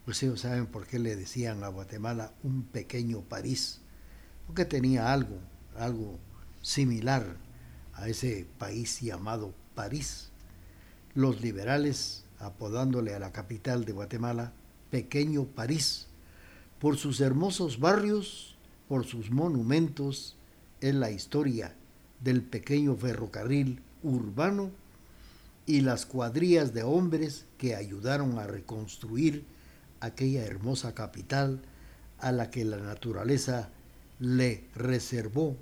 Pues 0.06 0.22
ellos 0.22 0.40
saben 0.40 0.66
por 0.66 0.86
qué 0.86 0.98
le 0.98 1.16
decían 1.16 1.64
a 1.64 1.68
Guatemala 1.68 2.32
un 2.42 2.62
pequeño 2.62 3.20
París, 3.20 3.80
porque 4.46 4.64
tenía 4.64 5.12
algo, 5.12 5.38
algo 5.76 6.18
similar 6.62 7.43
a 7.96 8.08
ese 8.08 8.46
país 8.58 9.00
llamado 9.00 9.54
París. 9.74 10.30
Los 11.14 11.40
liberales 11.40 12.24
apodándole 12.38 13.14
a 13.14 13.18
la 13.18 13.32
capital 13.32 13.84
de 13.84 13.92
Guatemala 13.92 14.52
Pequeño 14.90 15.44
París, 15.44 16.06
por 16.78 16.96
sus 16.96 17.20
hermosos 17.20 17.80
barrios, 17.80 18.56
por 18.88 19.06
sus 19.06 19.30
monumentos, 19.30 20.36
en 20.80 21.00
la 21.00 21.10
historia 21.10 21.74
del 22.20 22.42
pequeño 22.42 22.94
ferrocarril 22.94 23.80
urbano 24.02 24.70
y 25.66 25.80
las 25.80 26.04
cuadrillas 26.04 26.74
de 26.74 26.82
hombres 26.82 27.46
que 27.56 27.74
ayudaron 27.74 28.38
a 28.38 28.46
reconstruir 28.46 29.46
aquella 30.00 30.44
hermosa 30.44 30.94
capital 30.94 31.62
a 32.18 32.32
la 32.32 32.50
que 32.50 32.64
la 32.64 32.76
naturaleza 32.76 33.70
le 34.18 34.64
reservó 34.74 35.56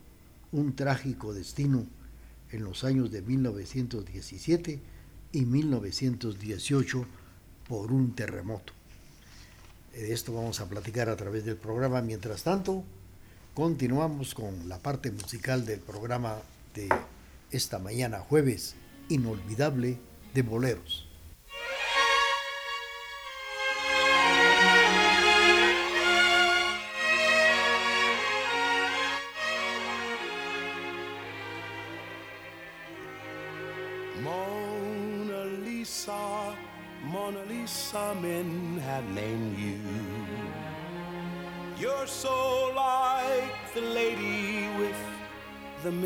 un 0.51 0.75
trágico 0.75 1.33
destino 1.33 1.87
en 2.53 2.65
los 2.65 2.85
años 2.85 3.11
de 3.11 3.23
1917 3.23 4.81
y 5.33 5.45
1918 5.45 7.07
por 7.69 7.93
un 7.93 8.15
terremoto. 8.15 8.73
De 9.93 10.13
esto 10.13 10.33
vamos 10.33 10.61
a 10.61 10.69
platicar 10.69 11.09
a 11.09 11.17
través 11.17 11.45
del 11.45 11.57
programa. 11.57 12.01
Mientras 12.03 12.45
tanto, 12.45 12.85
continuamos 13.55 14.35
con 14.35 14.69
la 14.69 14.79
parte 14.79 15.11
musical 15.11 15.67
del 15.67 15.81
programa 15.81 16.37
de 16.75 16.89
esta 17.51 17.79
mañana 17.79 18.21
jueves 18.21 18.75
inolvidable 19.09 19.99
de 20.33 20.43
boleros. 20.43 21.12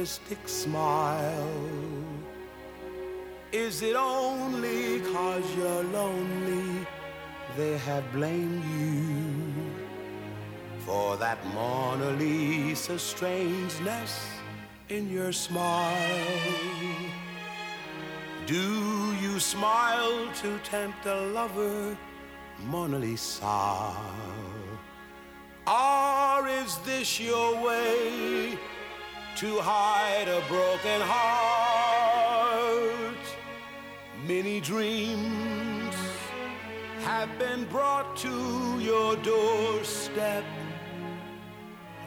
Mystic 0.07 0.47
smile. 0.47 1.51
Is 3.51 3.83
it 3.83 3.97
only 3.97 5.01
cause 5.13 5.45
you're 5.57 5.83
lonely 5.83 6.87
they 7.57 7.77
have 7.79 8.05
blamed 8.13 8.63
you 8.79 9.43
for 10.87 11.17
that 11.17 11.39
Mona 11.53 12.11
Lisa 12.23 12.97
strangeness 13.01 14.13
in 14.89 15.11
your 15.11 15.33
smile? 15.33 16.37
Do 18.47 18.65
you 19.25 19.41
smile 19.41 20.19
to 20.43 20.49
tempt 20.61 21.05
a 21.07 21.21
lover, 21.39 21.99
Mona 22.65 22.99
Lisa? 23.01 23.91
Or 25.67 26.47
is 26.47 26.79
this 26.87 27.19
your 27.19 27.61
way 27.61 28.57
to 29.37 29.61
hide 29.61 30.29
a 30.29 30.41
broken 30.49 31.01
heart? 31.05 32.17
Many 34.27 34.61
dreams 34.61 35.95
have 37.01 37.39
been 37.39 37.67
brought 37.67 38.17
to 38.17 38.79
your 38.81 39.15
doorstep. 39.17 40.45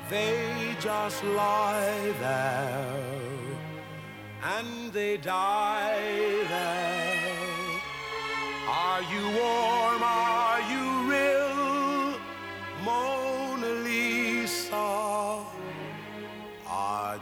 They 0.10 0.76
just 0.80 1.24
lie 1.24 2.14
there 2.20 3.20
and 4.44 4.92
they 4.92 5.18
die 5.18 6.44
there. 6.50 7.82
Are 8.68 9.04
you 9.04 9.24
warm? 9.40 10.02
Are 10.02 10.62
you 10.72 11.12
real? 11.12 12.18
Mona 12.84 13.19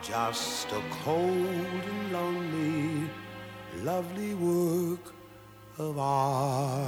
just 0.08 0.72
a 0.72 0.82
cold 1.04 1.28
and 1.28 2.14
lonely, 2.14 3.10
lovely 3.84 4.34
work 4.36 5.14
of 5.78 6.00
art. 6.00 6.88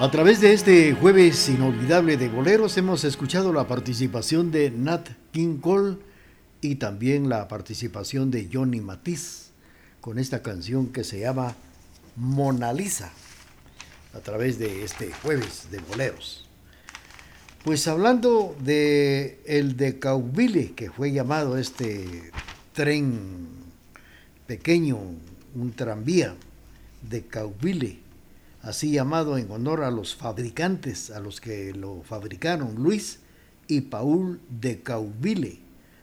A 0.00 0.12
través 0.12 0.40
de 0.40 0.52
este 0.52 0.92
jueves 0.92 1.48
inolvidable 1.48 2.16
de 2.16 2.28
boleros 2.28 2.76
hemos 2.76 3.02
escuchado 3.02 3.52
la 3.52 3.66
participación 3.66 4.52
de 4.52 4.70
Nat 4.70 5.08
King 5.32 5.58
Cole 5.58 5.96
y 6.60 6.76
también 6.76 7.28
la 7.28 7.48
participación 7.48 8.30
de 8.30 8.48
Johnny 8.52 8.80
Matiz 8.80 9.50
con 10.00 10.20
esta 10.20 10.40
canción 10.40 10.92
que 10.92 11.02
se 11.02 11.18
llama 11.18 11.56
Mona 12.14 12.72
Lisa 12.72 13.10
a 14.14 14.20
través 14.20 14.60
de 14.60 14.84
este 14.84 15.10
jueves 15.14 15.66
de 15.72 15.80
boleros. 15.80 16.48
Pues 17.64 17.88
hablando 17.88 18.54
de 18.60 19.40
el 19.46 19.76
de 19.76 19.98
Cauville, 19.98 20.74
que 20.76 20.92
fue 20.92 21.10
llamado 21.10 21.58
este 21.58 22.30
tren 22.72 23.48
pequeño, 24.46 24.96
un 25.56 25.72
tranvía 25.72 26.36
de 27.02 27.26
Cauville, 27.26 27.98
así 28.62 28.92
llamado 28.92 29.38
en 29.38 29.50
honor 29.50 29.82
a 29.82 29.90
los 29.90 30.14
fabricantes, 30.14 31.10
a 31.10 31.20
los 31.20 31.40
que 31.40 31.72
lo 31.72 32.02
fabricaron, 32.02 32.76
Luis 32.76 33.20
y 33.66 33.82
Paul 33.82 34.40
de 34.48 34.82
Cauville, 34.82 35.60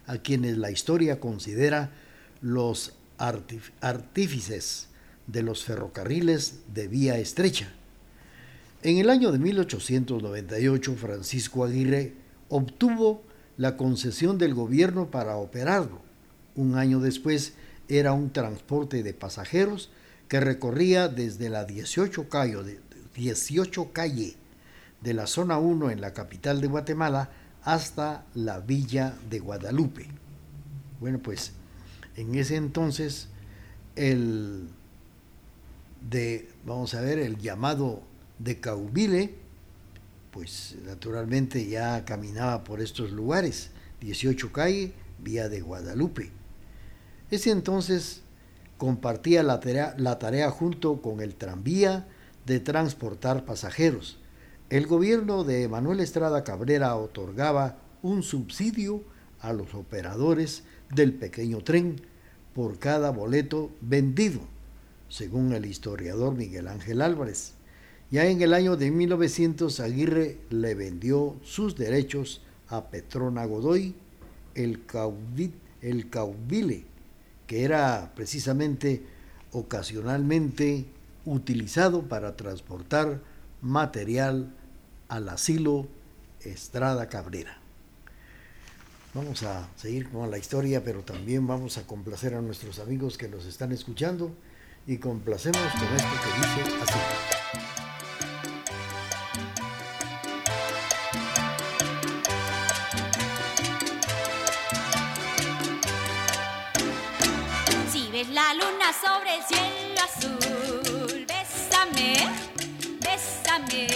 a 0.07 0.17
quienes 0.17 0.57
la 0.57 0.71
historia 0.71 1.19
considera 1.19 1.91
los 2.41 2.93
artífices 3.17 4.87
de 5.27 5.41
los 5.41 5.63
ferrocarriles 5.63 6.59
de 6.73 6.87
vía 6.87 7.17
estrecha. 7.17 7.71
En 8.83 8.97
el 8.97 9.09
año 9.09 9.31
de 9.31 9.39
1898, 9.39 10.95
Francisco 10.95 11.63
Aguirre 11.63 12.13
obtuvo 12.49 13.23
la 13.57 13.77
concesión 13.77 14.37
del 14.37 14.53
gobierno 14.53 15.09
para 15.09 15.37
operarlo. 15.37 16.01
Un 16.55 16.75
año 16.75 16.99
después 16.99 17.53
era 17.87 18.13
un 18.13 18.31
transporte 18.31 19.01
de 19.01 19.13
pasajeros 19.13 19.89
que 20.35 20.41
recorría 20.41 21.07
desde 21.07 21.47
la 21.47 21.63
18 21.63 22.27
calle, 22.27 22.61
de, 22.61 22.81
18 23.15 23.93
calle 23.93 24.35
de 24.99 25.13
la 25.13 25.27
zona 25.27 25.57
1 25.59 25.91
en 25.91 26.01
la 26.01 26.13
capital 26.13 26.59
de 26.59 26.67
Guatemala 26.67 27.29
hasta 27.63 28.25
la 28.33 28.59
villa 28.59 29.17
de 29.29 29.39
Guadalupe. 29.39 30.07
Bueno, 30.99 31.19
pues 31.19 31.53
en 32.17 32.35
ese 32.35 32.57
entonces 32.57 33.29
el 33.95 34.67
de, 36.01 36.49
vamos 36.65 36.93
a 36.95 36.99
ver, 36.99 37.17
el 37.19 37.37
llamado 37.37 38.03
de 38.37 38.59
Caubile, 38.59 39.35
pues 40.31 40.75
naturalmente 40.85 41.65
ya 41.65 42.03
caminaba 42.03 42.65
por 42.65 42.81
estos 42.81 43.13
lugares, 43.13 43.69
18 44.01 44.51
calle, 44.51 44.91
vía 45.17 45.47
de 45.47 45.61
Guadalupe. 45.61 46.29
Ese 47.31 47.51
entonces 47.51 48.24
compartía 48.77 49.43
la 49.43 49.59
tarea, 49.59 49.95
la 49.97 50.19
tarea 50.19 50.49
junto 50.51 51.01
con 51.01 51.21
el 51.21 51.35
tranvía 51.35 52.07
de 52.45 52.59
transportar 52.59 53.45
pasajeros. 53.45 54.19
El 54.69 54.87
gobierno 54.87 55.43
de 55.43 55.67
Manuel 55.67 55.99
Estrada 55.99 56.43
Cabrera 56.43 56.95
otorgaba 56.95 57.77
un 58.01 58.23
subsidio 58.23 59.03
a 59.39 59.53
los 59.53 59.73
operadores 59.73 60.63
del 60.93 61.13
pequeño 61.13 61.63
tren 61.63 62.01
por 62.53 62.79
cada 62.79 63.11
boleto 63.11 63.71
vendido, 63.81 64.39
según 65.09 65.53
el 65.53 65.65
historiador 65.65 66.35
Miguel 66.35 66.67
Ángel 66.67 67.01
Álvarez. 67.01 67.53
Ya 68.11 68.25
en 68.25 68.41
el 68.41 68.53
año 68.53 68.77
de 68.77 68.91
1900 68.91 69.79
Aguirre 69.79 70.37
le 70.49 70.75
vendió 70.75 71.35
sus 71.43 71.75
derechos 71.75 72.41
a 72.67 72.89
Petrona 72.89 73.45
Godoy, 73.45 73.95
el, 74.53 74.79
el 75.81 76.09
caubile, 76.09 76.85
que 77.47 77.63
era 77.63 78.11
precisamente 78.15 79.03
ocasionalmente 79.51 80.85
utilizado 81.25 82.03
para 82.03 82.35
transportar 82.35 83.21
material 83.61 84.53
al 85.07 85.29
asilo 85.29 85.87
Estrada 86.41 87.09
Cabrera. 87.09 87.57
Vamos 89.13 89.43
a 89.43 89.69
seguir 89.77 90.09
con 90.09 90.29
la 90.29 90.37
historia, 90.37 90.83
pero 90.83 91.01
también 91.01 91.47
vamos 91.47 91.77
a 91.77 91.87
complacer 91.87 92.33
a 92.33 92.41
nuestros 92.41 92.79
amigos 92.79 93.17
que 93.17 93.29
nos 93.29 93.45
están 93.45 93.71
escuchando 93.71 94.35
y 94.85 94.97
complacemos 94.97 95.61
con 95.71 95.95
esto 95.95 96.09
que 96.21 96.63
dice 96.63 96.81
así. 96.83 97.34
Azul. 110.05 111.25
Bésame, 111.31 112.11
bésame, 113.05 113.87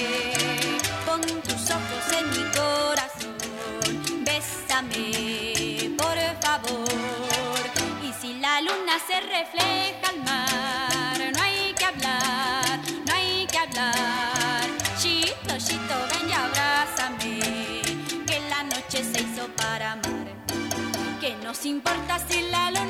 pon 1.05 1.22
tus 1.47 1.64
ojos 1.78 2.05
en 2.20 2.26
mi 2.36 2.43
corazón. 2.60 3.38
Bésame, 4.28 5.95
por 5.97 6.18
favor. 6.43 7.64
Y 8.07 8.14
si 8.22 8.34
la 8.39 8.62
luna 8.62 8.95
se 9.07 9.20
refleja 9.22 10.10
al 10.12 10.20
mar, 10.24 11.20
no 11.36 11.41
hay 11.43 11.74
que 11.78 11.86
hablar, 11.86 12.80
no 13.05 13.14
hay 13.14 13.47
que 13.51 13.57
hablar. 13.57 14.68
Chito, 14.99 15.53
chito, 15.57 15.95
ven 16.12 16.30
y 16.30 16.34
abrázame, 16.34 17.39
que 18.28 18.39
la 18.49 18.64
noche 18.64 19.03
se 19.03 19.22
hizo 19.22 19.47
para 19.55 19.93
amar. 19.93 20.28
Que 21.22 21.36
nos 21.43 21.66
importa 21.66 22.18
si 22.28 22.41
la 22.49 22.72
luna 22.72 22.89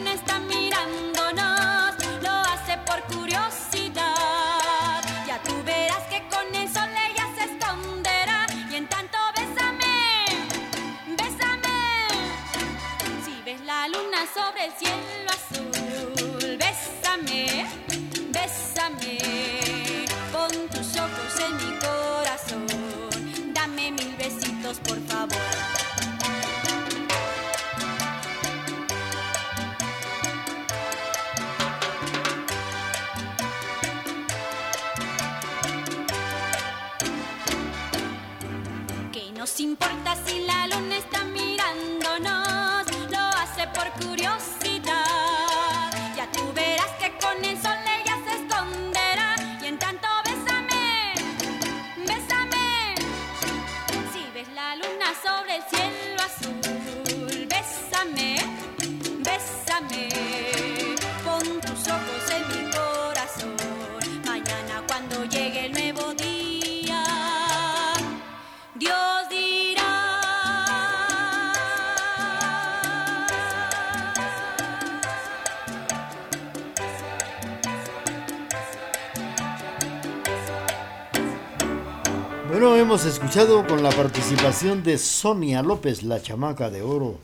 hemos 82.89 83.05
escuchado 83.05 83.67
con 83.67 83.83
la 83.83 83.91
participación 83.91 84.81
de 84.81 84.97
Sonia 84.97 85.61
López, 85.61 86.01
la 86.01 86.23
chamaca 86.23 86.71
de 86.71 86.81
oro. 86.81 87.19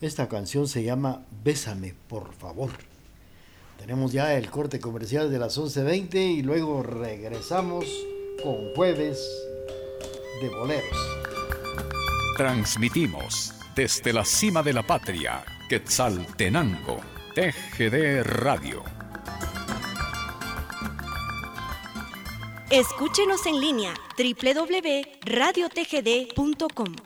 Esta 0.00 0.30
canción 0.30 0.66
se 0.66 0.82
llama 0.82 1.26
Bésame, 1.44 1.92
por 2.08 2.32
favor. 2.32 2.70
Tenemos 3.78 4.12
ya 4.12 4.32
el 4.32 4.48
corte 4.48 4.80
comercial 4.80 5.30
de 5.30 5.38
las 5.38 5.58
11.20 5.58 6.14
y 6.38 6.42
luego 6.42 6.82
regresamos 6.82 7.84
con 8.42 8.72
jueves 8.74 9.22
de 10.40 10.48
boleros. 10.48 10.98
Transmitimos 12.38 13.52
desde 13.76 14.10
la 14.10 14.24
cima 14.24 14.62
de 14.62 14.72
la 14.72 14.86
patria, 14.86 15.44
Quetzaltenango, 15.68 17.02
TGD 17.34 18.22
Radio. 18.22 18.93
Escúchenos 22.74 23.46
en 23.46 23.60
línea 23.60 23.94
www.radiotgd.com. 24.18 26.96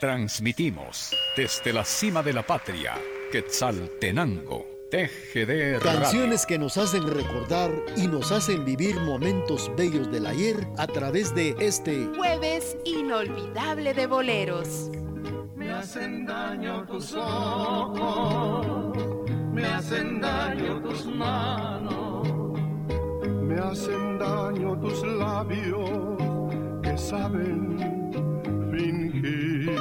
Transmitimos 0.00 1.14
desde 1.36 1.72
la 1.72 1.84
cima 1.84 2.24
de 2.24 2.32
la 2.32 2.44
patria, 2.44 2.94
Quetzaltenango, 3.30 4.66
TGD 4.90 5.78
Radio. 5.78 6.00
Canciones 6.00 6.44
que 6.44 6.58
nos 6.58 6.76
hacen 6.76 7.06
recordar 7.06 7.70
y 7.96 8.08
nos 8.08 8.32
hacen 8.32 8.64
vivir 8.64 8.96
momentos 8.96 9.70
bellos 9.76 10.10
del 10.10 10.26
ayer 10.26 10.66
a 10.76 10.88
través 10.88 11.32
de 11.36 11.54
este 11.60 12.08
Jueves 12.16 12.76
inolvidable 12.84 13.94
de 13.94 14.08
boleros. 14.08 14.90
Me 15.54 15.70
hacen 15.70 16.26
daño 16.26 16.84
tus 16.84 17.14
ojos, 17.14 18.96
me 19.52 19.64
hacen 19.64 20.20
daño 20.20 20.82
tus 20.82 21.06
manos, 21.06 22.47
Me 23.48 23.58
hacen 23.58 24.18
daño 24.18 24.78
tus 24.78 25.02
labios 25.06 26.18
que 26.82 26.98
saben 26.98 27.78
fingir. 28.70 29.74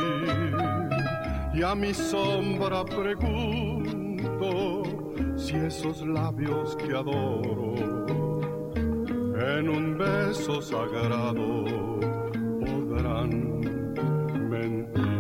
Y 1.54 1.64
a 1.64 1.76
mi 1.76 1.94
sombra 1.94 2.86
pregunto 2.86 4.84
si 5.36 5.58
esos 5.58 6.02
labios 6.08 6.78
que 6.78 6.96
adoro 6.96 7.76
en 9.36 9.68
un 9.68 9.98
beso 9.98 10.62
sagrado 10.62 11.66
podrán 12.62 13.60
mentir. 14.50 15.17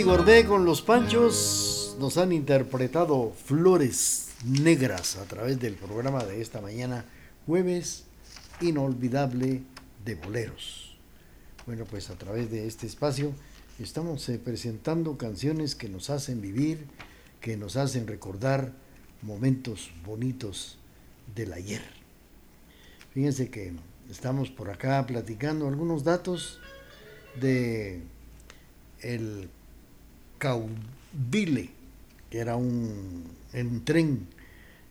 Eddie 0.00 0.10
Gordé 0.10 0.46
con 0.46 0.64
los 0.64 0.80
Panchos 0.80 1.94
nos 2.00 2.16
han 2.16 2.32
interpretado 2.32 3.34
Flores 3.44 4.30
Negras 4.46 5.18
a 5.18 5.24
través 5.26 5.60
del 5.60 5.74
programa 5.74 6.24
de 6.24 6.40
esta 6.40 6.62
mañana, 6.62 7.04
jueves 7.44 8.04
inolvidable 8.62 9.60
de 10.02 10.14
boleros. 10.14 10.96
Bueno, 11.66 11.84
pues 11.84 12.08
a 12.08 12.14
través 12.14 12.50
de 12.50 12.66
este 12.66 12.86
espacio 12.86 13.34
estamos 13.78 14.26
eh, 14.30 14.38
presentando 14.42 15.18
canciones 15.18 15.74
que 15.74 15.90
nos 15.90 16.08
hacen 16.08 16.40
vivir, 16.40 16.86
que 17.42 17.58
nos 17.58 17.76
hacen 17.76 18.06
recordar 18.06 18.72
momentos 19.20 19.90
bonitos 20.02 20.78
del 21.36 21.52
ayer. 21.52 21.82
Fíjense 23.12 23.50
que 23.50 23.74
estamos 24.10 24.48
por 24.48 24.70
acá 24.70 25.06
platicando 25.06 25.68
algunos 25.68 26.04
datos 26.04 26.58
de 27.38 28.00
el 29.02 29.50
Caudile, 30.40 31.68
que 32.30 32.38
era 32.38 32.56
un, 32.56 33.24
tren, 33.84 34.26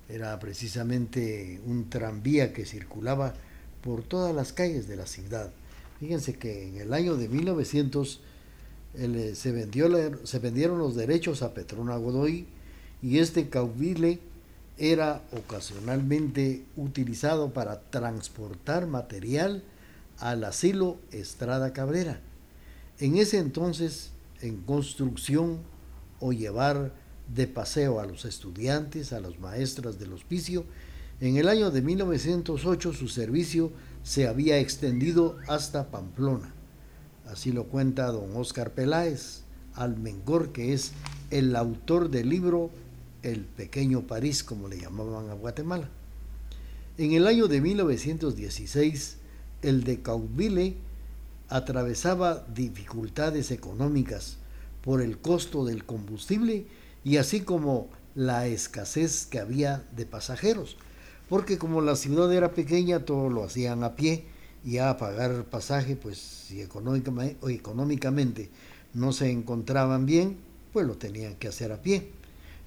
era 0.07 0.39
precisamente 0.39 1.59
un 1.65 1.89
tranvía 1.89 2.53
que 2.53 2.65
circulaba 2.65 3.33
por 3.81 4.03
todas 4.03 4.33
las 4.33 4.53
calles 4.53 4.87
de 4.87 4.95
la 4.95 5.07
ciudad. 5.07 5.51
Fíjense 5.99 6.35
que 6.35 6.67
en 6.67 6.77
el 6.77 6.93
año 6.93 7.15
de 7.15 7.27
1900 7.27 8.21
el, 8.93 9.15
eh, 9.15 9.35
se, 9.35 9.51
vendió 9.51 9.89
se 10.23 10.39
vendieron 10.39 10.77
los 10.77 10.95
derechos 10.95 11.41
a 11.41 11.53
Petrona 11.53 11.97
Godoy 11.97 12.45
y 13.01 13.17
este 13.17 13.49
caudile 13.49 14.19
era 14.77 15.23
ocasionalmente 15.31 16.63
utilizado 16.77 17.53
para 17.53 17.81
transportar 17.81 18.85
material 18.85 19.63
al 20.19 20.43
asilo 20.43 20.97
Estrada 21.11 21.73
Cabrera. 21.73 22.21
En 22.99 23.17
ese 23.17 23.39
entonces, 23.39 24.11
en 24.41 24.57
construcción 24.61 25.59
o 26.19 26.33
llevar 26.33 26.93
de 27.33 27.47
paseo 27.47 27.99
a 27.99 28.05
los 28.05 28.25
estudiantes, 28.25 29.13
a 29.13 29.19
las 29.19 29.39
maestras 29.39 29.99
del 29.99 30.13
hospicio, 30.13 30.65
en 31.21 31.37
el 31.37 31.49
año 31.49 31.69
de 31.69 31.81
1908 31.81 32.93
su 32.93 33.07
servicio 33.09 33.71
se 34.03 34.27
había 34.27 34.57
extendido 34.59 35.37
hasta 35.47 35.91
Pamplona. 35.91 36.53
Así 37.27 37.51
lo 37.51 37.65
cuenta 37.65 38.07
don 38.07 38.35
Óscar 38.35 38.71
Peláez 38.71 39.41
Almengor, 39.75 40.51
que 40.51 40.73
es 40.73 40.93
el 41.29 41.55
autor 41.55 42.09
del 42.09 42.29
libro 42.29 42.71
El 43.21 43.41
pequeño 43.41 44.07
París, 44.07 44.43
como 44.43 44.67
le 44.67 44.79
llamaban 44.79 45.29
a 45.29 45.33
Guatemala. 45.33 45.89
En 46.97 47.11
el 47.13 47.27
año 47.27 47.47
de 47.47 47.61
1916, 47.61 49.17
el 49.61 49.83
de 49.83 50.01
Cauville 50.01 50.77
atravesaba 51.49 52.45
dificultades 52.53 53.51
económicas 53.51 54.37
por 54.83 55.01
el 55.01 55.17
costo 55.17 55.65
del 55.65 55.85
combustible 55.85 56.65
y 57.03 57.17
así 57.17 57.41
como 57.41 57.89
la 58.15 58.47
escasez 58.47 59.25
que 59.25 59.39
había 59.39 59.83
de 59.95 60.05
pasajeros, 60.05 60.77
porque 61.27 61.57
como 61.57 61.81
la 61.81 61.95
ciudad 61.95 62.31
era 62.33 62.51
pequeña, 62.51 63.05
todo 63.05 63.29
lo 63.29 63.43
hacían 63.43 63.83
a 63.83 63.95
pie 63.95 64.25
y 64.65 64.77
a 64.79 64.97
pagar 64.97 65.45
pasaje, 65.45 65.95
pues 65.95 66.17
si 66.17 66.61
económicamente, 66.61 68.49
no 68.93 69.13
se 69.13 69.29
encontraban 69.31 70.05
bien, 70.05 70.37
pues 70.73 70.85
lo 70.85 70.97
tenían 70.97 71.35
que 71.35 71.47
hacer 71.47 71.71
a 71.71 71.81
pie. 71.81 72.11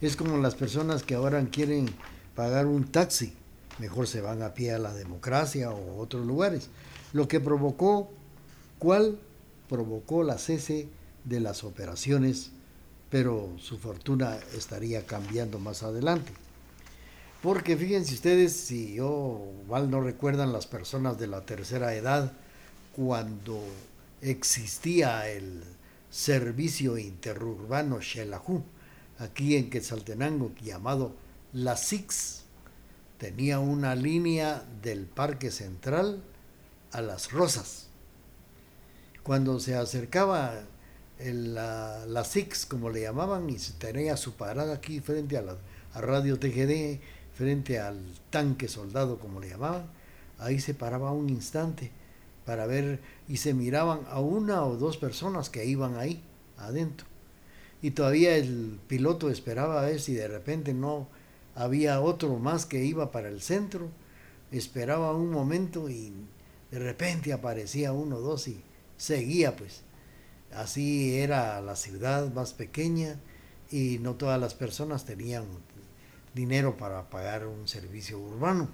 Es 0.00 0.16
como 0.16 0.38
las 0.38 0.54
personas 0.54 1.02
que 1.02 1.14
ahora 1.14 1.44
quieren 1.50 1.86
pagar 2.34 2.66
un 2.66 2.84
taxi, 2.84 3.34
mejor 3.78 4.06
se 4.06 4.20
van 4.20 4.42
a 4.42 4.54
pie 4.54 4.72
a 4.72 4.78
la 4.78 4.94
democracia 4.94 5.70
o 5.70 5.98
otros 5.98 6.24
lugares. 6.24 6.68
Lo 7.12 7.28
que 7.28 7.40
provocó, 7.40 8.10
¿cuál 8.82 9.20
provocó 9.68 10.24
la 10.24 10.38
cese 10.38 10.88
de 11.24 11.38
las 11.38 11.62
operaciones 11.62 12.50
pero 13.12 13.52
su 13.58 13.76
fortuna 13.76 14.38
estaría 14.56 15.04
cambiando 15.04 15.58
más 15.58 15.82
adelante. 15.82 16.32
Porque 17.42 17.76
fíjense 17.76 18.14
ustedes, 18.14 18.56
si 18.56 18.94
yo 18.94 19.52
mal 19.68 19.90
no 19.90 20.00
recuerdan 20.00 20.54
las 20.54 20.66
personas 20.66 21.18
de 21.18 21.26
la 21.26 21.44
tercera 21.44 21.94
edad, 21.94 22.32
cuando 22.96 23.62
existía 24.22 25.28
el 25.28 25.62
servicio 26.10 26.96
interurbano 26.96 28.00
Xelajú, 28.00 28.62
aquí 29.18 29.56
en 29.56 29.68
Quetzaltenango, 29.68 30.52
llamado 30.62 31.14
La 31.52 31.76
Six, 31.76 32.44
tenía 33.18 33.58
una 33.58 33.94
línea 33.94 34.64
del 34.80 35.04
Parque 35.04 35.50
Central 35.50 36.22
a 36.92 37.02
Las 37.02 37.30
Rosas. 37.30 37.88
Cuando 39.22 39.60
se 39.60 39.76
acercaba 39.76 40.64
la, 41.20 42.04
la 42.06 42.24
Six, 42.24 42.66
como 42.66 42.90
le 42.90 43.02
llamaban, 43.02 43.48
y 43.50 43.58
se 43.58 43.74
tenía 43.74 44.16
su 44.16 44.34
parada 44.34 44.74
aquí 44.74 45.00
frente 45.00 45.36
a, 45.36 45.42
la, 45.42 45.56
a 45.94 46.00
Radio 46.00 46.38
TGD, 46.38 47.00
frente 47.34 47.78
al 47.78 48.00
tanque 48.30 48.68
soldado, 48.68 49.18
como 49.18 49.40
le 49.40 49.50
llamaban, 49.50 49.86
ahí 50.38 50.60
se 50.60 50.74
paraba 50.74 51.12
un 51.12 51.28
instante 51.28 51.90
para 52.44 52.66
ver 52.66 53.00
y 53.28 53.36
se 53.36 53.54
miraban 53.54 54.00
a 54.10 54.20
una 54.20 54.64
o 54.64 54.76
dos 54.76 54.96
personas 54.96 55.48
que 55.48 55.64
iban 55.64 55.96
ahí 55.96 56.22
adentro. 56.58 57.06
Y 57.80 57.92
todavía 57.92 58.36
el 58.36 58.78
piloto 58.88 59.30
esperaba 59.30 59.80
a 59.80 59.86
ver 59.86 60.00
si 60.00 60.14
de 60.14 60.28
repente 60.28 60.74
no 60.74 61.08
había 61.54 62.00
otro 62.00 62.36
más 62.38 62.66
que 62.66 62.84
iba 62.84 63.10
para 63.10 63.28
el 63.28 63.42
centro, 63.42 63.88
esperaba 64.50 65.14
un 65.14 65.30
momento 65.30 65.88
y 65.88 66.12
de 66.70 66.78
repente 66.78 67.32
aparecía 67.32 67.92
uno 67.92 68.16
o 68.16 68.20
dos 68.20 68.48
y 68.48 68.62
seguía 69.02 69.56
pues. 69.56 69.82
Así 70.54 71.16
era 71.18 71.60
la 71.60 71.76
ciudad 71.76 72.32
más 72.32 72.52
pequeña 72.52 73.18
y 73.70 73.98
no 73.98 74.14
todas 74.14 74.40
las 74.40 74.54
personas 74.54 75.04
tenían 75.04 75.44
dinero 76.34 76.76
para 76.76 77.10
pagar 77.10 77.46
un 77.46 77.66
servicio 77.66 78.18
urbano. 78.18 78.68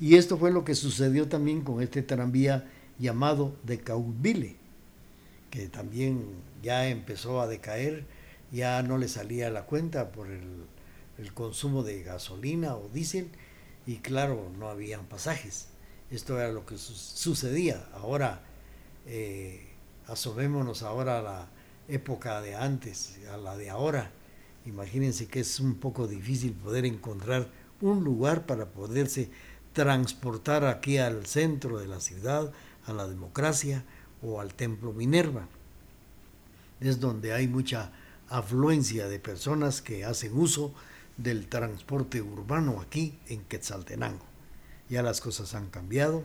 Y 0.00 0.16
esto 0.16 0.38
fue 0.38 0.50
lo 0.50 0.64
que 0.64 0.74
sucedió 0.74 1.28
también 1.28 1.60
con 1.60 1.82
este 1.82 2.02
tranvía 2.02 2.70
llamado 2.98 3.54
de 3.64 3.80
Caubile, 3.80 4.56
que 5.50 5.68
también 5.68 6.24
ya 6.62 6.88
empezó 6.88 7.42
a 7.42 7.46
decaer, 7.46 8.06
ya 8.52 8.82
no 8.82 8.96
le 8.96 9.08
salía 9.08 9.50
la 9.50 9.66
cuenta 9.66 10.10
por 10.10 10.28
el, 10.28 10.64
consumo 11.34 11.82
de 11.82 12.02
gasolina 12.02 12.76
o 12.76 12.88
diésel 12.88 13.28
y 13.86 13.96
claro, 13.96 14.50
no 14.58 14.70
habían 14.70 15.04
pasajes. 15.04 15.66
Esto 16.10 16.40
era 16.40 16.50
lo 16.50 16.64
que 16.64 16.78
su 16.78 16.94
sucedía. 16.94 17.86
Ahora, 17.92 18.42
eh, 19.12 19.66
asomémonos 20.06 20.84
ahora 20.84 21.18
a 21.18 21.22
la 21.22 21.48
época 21.88 22.40
de 22.40 22.54
antes, 22.54 23.18
a 23.32 23.36
la 23.36 23.56
de 23.56 23.68
ahora. 23.68 24.12
Imagínense 24.66 25.26
que 25.26 25.40
es 25.40 25.58
un 25.58 25.74
poco 25.74 26.06
difícil 26.06 26.52
poder 26.52 26.84
encontrar 26.86 27.48
un 27.80 28.04
lugar 28.04 28.46
para 28.46 28.66
poderse 28.66 29.28
transportar 29.72 30.64
aquí 30.64 30.98
al 30.98 31.26
centro 31.26 31.78
de 31.78 31.88
la 31.88 31.98
ciudad, 31.98 32.52
a 32.86 32.92
la 32.92 33.08
democracia 33.08 33.84
o 34.22 34.40
al 34.40 34.54
templo 34.54 34.92
Minerva. 34.92 35.48
Es 36.78 37.00
donde 37.00 37.32
hay 37.32 37.48
mucha 37.48 37.90
afluencia 38.28 39.08
de 39.08 39.18
personas 39.18 39.82
que 39.82 40.04
hacen 40.04 40.38
uso 40.38 40.72
del 41.16 41.48
transporte 41.48 42.22
urbano 42.22 42.80
aquí 42.80 43.18
en 43.26 43.42
Quetzaltenango. 43.42 44.24
Ya 44.88 45.02
las 45.02 45.20
cosas 45.20 45.54
han 45.54 45.68
cambiado, 45.68 46.22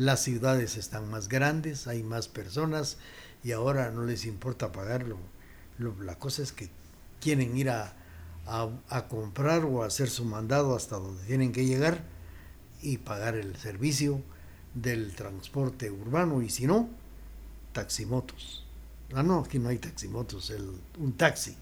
las 0.00 0.22
ciudades 0.22 0.78
están 0.78 1.10
más 1.10 1.28
grandes, 1.28 1.86
hay 1.86 2.02
más 2.02 2.26
personas 2.26 2.96
y 3.44 3.52
ahora 3.52 3.90
no 3.90 4.04
les 4.04 4.24
importa 4.24 4.72
pagarlo. 4.72 5.18
la 5.78 6.18
cosa 6.18 6.42
es 6.42 6.52
que 6.52 6.70
quieren 7.20 7.54
ir 7.54 7.68
a, 7.68 7.92
a, 8.46 8.70
a 8.88 9.08
comprar 9.08 9.66
o 9.66 9.82
a 9.82 9.86
hacer 9.86 10.08
su 10.08 10.24
mandado 10.24 10.74
hasta 10.74 10.96
donde 10.96 11.22
tienen 11.26 11.52
que 11.52 11.66
llegar 11.66 12.02
y 12.80 12.96
pagar 12.96 13.34
el 13.34 13.56
servicio 13.56 14.22
del 14.72 15.14
transporte 15.14 15.90
urbano 15.90 16.40
y 16.40 16.48
si 16.48 16.66
no, 16.66 16.88
taximotos. 17.74 18.64
Ah, 19.12 19.22
no, 19.22 19.40
aquí 19.40 19.58
no 19.58 19.68
hay 19.68 19.76
taximotos, 19.76 20.48
el, 20.48 20.80
un 20.98 21.12
taxi. 21.12 21.56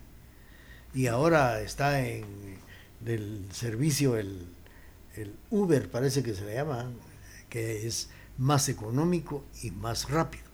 Y 0.95 1.09
ahora 1.09 1.61
está 1.61 2.07
en 2.07 2.25
del 3.01 3.49
servicio 3.51 4.17
el, 4.17 4.47
el 5.17 5.35
Uber, 5.51 5.91
parece 5.91 6.23
que 6.23 6.37
se 6.37 6.45
le 6.45 6.55
llama, 6.55 6.89
que 7.51 7.85
es 7.85 8.11
más 8.39 8.69
económico 8.69 9.45
y 9.63 9.71
más 9.71 10.09
rápido. 10.09 10.45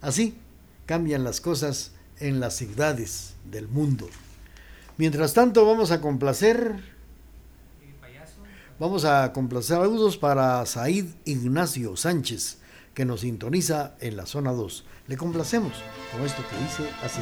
Así 0.00 0.38
cambian 0.86 1.24
las 1.24 1.40
cosas 1.40 1.92
en 2.20 2.40
las 2.40 2.56
ciudades 2.56 3.34
del 3.50 3.68
mundo. 3.68 4.08
Mientras 4.96 5.34
tanto, 5.34 5.66
vamos 5.66 5.90
a 5.90 6.00
complacer. 6.00 6.94
Vamos 8.78 9.04
a 9.04 9.32
complacer 9.32 9.76
saludos 9.76 10.16
para 10.16 10.64
Said 10.66 11.06
Ignacio 11.24 11.96
Sánchez, 11.96 12.58
que 12.92 13.04
nos 13.04 13.20
sintoniza 13.20 13.94
en 14.00 14.16
la 14.16 14.26
zona 14.26 14.52
2. 14.52 14.84
Le 15.06 15.16
complacemos 15.16 15.72
con 16.12 16.22
esto 16.22 16.42
que 16.48 16.56
dice 16.58 16.90
así. 17.04 17.20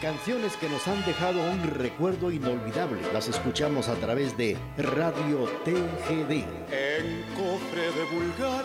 Canciones 0.00 0.56
que 0.56 0.68
nos 0.68 0.86
han 0.88 1.04
dejado 1.04 1.42
un 1.52 1.62
recuerdo 1.62 2.30
inolvidable. 2.30 3.00
Las 3.12 3.28
escuchamos 3.28 3.88
a 3.88 3.96
través 3.96 4.36
de 4.38 4.56
Radio 4.78 5.44
TGD. 5.64 6.30
En 6.72 7.22
cofre 7.34 7.92
de 7.92 8.04
vulgar 8.14 8.64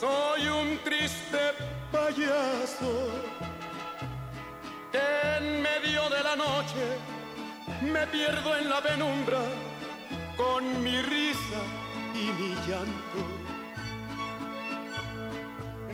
Soy 0.00 0.48
un 0.48 0.78
triste 0.82 1.38
payaso 1.92 3.08
que 4.90 4.98
en 5.38 5.62
medio 5.62 6.10
de 6.10 6.22
la 6.24 6.34
noche 6.34 6.98
me 7.82 8.04
pierdo 8.08 8.56
en 8.56 8.68
la 8.68 8.80
penumbra 8.80 9.38
con 10.36 10.82
mi 10.82 11.00
risa 11.02 11.60
y 12.14 12.42
mi 12.42 12.54
llanto. 12.66 13.20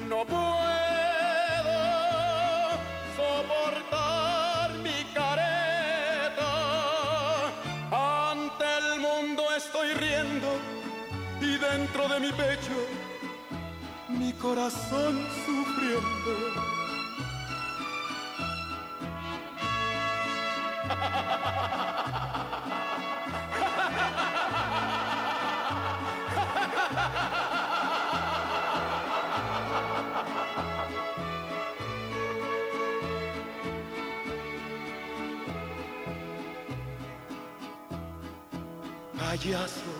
No 0.08 0.24
puedo 0.24 0.69
dentro 11.92 12.08
de 12.08 12.20
mi 12.20 12.32
pecho 12.32 12.86
mi 14.08 14.32
corazón 14.34 15.26
sufriendo. 15.44 16.70
payaso. 39.30 39.99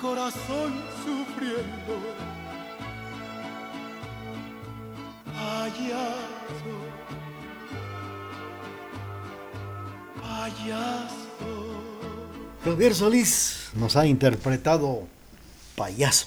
corazón 0.00 0.72
sufriendo. 1.04 1.94
Payaso, 5.26 6.76
payaso. 10.20 11.20
Javier 12.64 12.94
Solís 12.94 13.70
nos 13.74 13.96
ha 13.96 14.06
interpretado 14.06 15.06
payaso, 15.76 16.26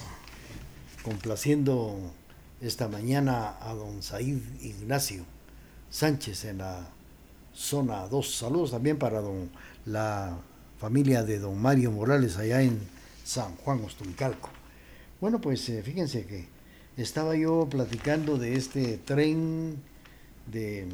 complaciendo 1.04 2.12
esta 2.62 2.88
mañana 2.88 3.58
a 3.62 3.74
don 3.74 4.02
Said 4.02 4.42
Ignacio 4.62 5.26
Sánchez 5.90 6.46
en 6.46 6.60
la 6.60 6.88
zona 7.54 8.08
2. 8.08 8.36
Saludos 8.36 8.72
también 8.72 8.98
para 8.98 9.22
don, 9.22 9.50
la 9.86 10.38
familia 10.80 11.24
de 11.24 11.40
don 11.40 11.62
Mario 11.62 11.92
Morales 11.92 12.38
allá 12.38 12.62
en 12.62 12.80
San 13.24 13.56
Juan 13.58 13.84
Ostuncalco. 13.84 14.50
Bueno, 15.22 15.40
pues 15.40 15.68
eh, 15.70 15.82
fíjense 15.84 16.26
que 16.26 16.46
estaba 16.98 17.36
yo 17.36 17.68
platicando 17.70 18.38
de 18.38 18.56
este 18.56 18.98
tren, 18.98 19.78
de 20.52 20.88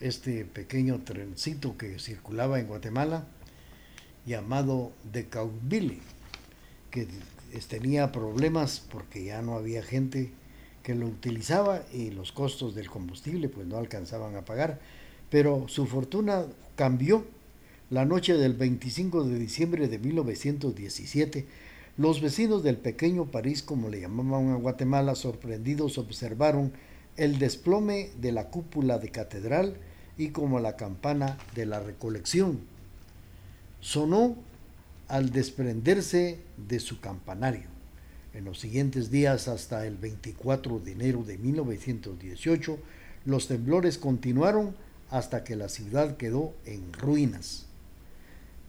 este 0.00 0.44
pequeño 0.44 1.00
trencito 1.00 1.76
que 1.76 1.98
circulaba 1.98 2.60
en 2.60 2.66
Guatemala, 2.66 3.24
llamado 4.26 4.92
Decauville, 5.12 6.00
que 6.90 7.08
tenía 7.68 8.12
problemas 8.12 8.86
porque 8.90 9.24
ya 9.24 9.42
no 9.42 9.54
había 9.54 9.82
gente 9.82 10.30
que 10.82 10.94
lo 10.94 11.06
utilizaba 11.06 11.82
y 11.92 12.10
los 12.10 12.32
costos 12.32 12.74
del 12.74 12.90
combustible 12.90 13.48
pues 13.48 13.66
no 13.66 13.76
alcanzaban 13.76 14.36
a 14.36 14.44
pagar, 14.44 14.80
pero 15.30 15.66
su 15.68 15.86
fortuna 15.86 16.44
cambió 16.76 17.24
la 17.90 18.04
noche 18.04 18.34
del 18.34 18.54
25 18.54 19.24
de 19.24 19.36
diciembre 19.36 19.88
de 19.88 19.98
1917. 19.98 21.44
Los 21.96 22.20
vecinos 22.20 22.62
del 22.62 22.76
pequeño 22.76 23.26
París, 23.26 23.64
como 23.64 23.88
le 23.88 24.00
llamaban 24.00 24.50
a 24.50 24.54
Guatemala, 24.54 25.16
sorprendidos 25.16 25.98
observaron 25.98 26.72
el 27.16 27.40
desplome 27.40 28.10
de 28.20 28.30
la 28.30 28.48
cúpula 28.48 28.98
de 28.98 29.10
catedral 29.10 29.76
y 30.16 30.28
como 30.28 30.60
la 30.60 30.76
campana 30.76 31.36
de 31.56 31.66
la 31.66 31.80
recolección. 31.80 32.60
Sonó 33.80 34.36
al 35.08 35.30
desprenderse 35.30 36.38
de 36.68 36.78
su 36.78 37.00
campanario. 37.00 37.68
En 38.34 38.44
los 38.44 38.60
siguientes 38.60 39.10
días, 39.10 39.48
hasta 39.48 39.84
el 39.84 39.96
24 39.96 40.78
de 40.78 40.92
enero 40.92 41.24
de 41.24 41.38
1918, 41.38 42.78
los 43.24 43.48
temblores 43.48 43.98
continuaron 43.98 44.76
hasta 45.10 45.42
que 45.42 45.56
la 45.56 45.68
ciudad 45.68 46.16
quedó 46.16 46.54
en 46.64 46.92
ruinas. 46.92 47.66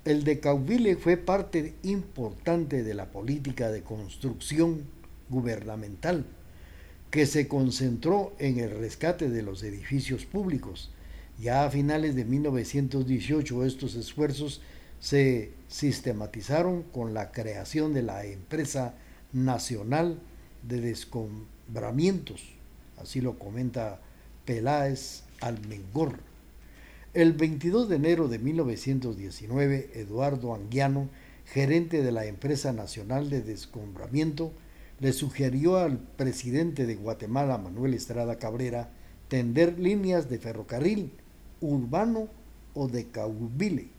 El 0.03 0.23
de 0.23 0.39
Cauville 0.39 0.95
fue 0.95 1.15
parte 1.15 1.75
importante 1.83 2.81
de 2.81 2.95
la 2.95 3.11
política 3.11 3.69
de 3.69 3.83
construcción 3.83 4.81
gubernamental, 5.29 6.25
que 7.11 7.27
se 7.27 7.47
concentró 7.47 8.33
en 8.39 8.57
el 8.57 8.71
rescate 8.71 9.29
de 9.29 9.43
los 9.43 9.61
edificios 9.61 10.25
públicos. 10.25 10.89
Ya 11.39 11.65
a 11.65 11.69
finales 11.69 12.15
de 12.15 12.25
1918 12.25 13.63
estos 13.63 13.93
esfuerzos 13.93 14.61
se 14.99 15.51
sistematizaron 15.67 16.81
con 16.81 17.13
la 17.13 17.31
creación 17.31 17.93
de 17.93 18.01
la 18.01 18.25
empresa 18.25 18.95
nacional 19.33 20.17
de 20.67 20.81
descombramientos, 20.81 22.41
así 22.97 23.21
lo 23.21 23.37
comenta 23.37 23.99
Peláez 24.45 25.23
Almengor. 25.41 26.30
El 27.13 27.33
22 27.33 27.89
de 27.89 27.97
enero 27.97 28.29
de 28.29 28.39
1919, 28.39 29.91
Eduardo 29.95 30.55
Anguiano, 30.55 31.09
gerente 31.45 32.03
de 32.03 32.11
la 32.13 32.25
empresa 32.25 32.71
nacional 32.71 33.29
de 33.29 33.41
descombramiento, 33.41 34.53
le 35.01 35.11
sugirió 35.11 35.77
al 35.77 35.97
presidente 35.97 36.85
de 36.85 36.95
Guatemala, 36.95 37.57
Manuel 37.57 37.95
Estrada 37.95 38.37
Cabrera, 38.37 38.91
tender 39.27 39.77
líneas 39.77 40.29
de 40.29 40.39
ferrocarril 40.39 41.11
urbano 41.59 42.29
o 42.75 42.87
de 42.87 43.07
caubile 43.07 43.89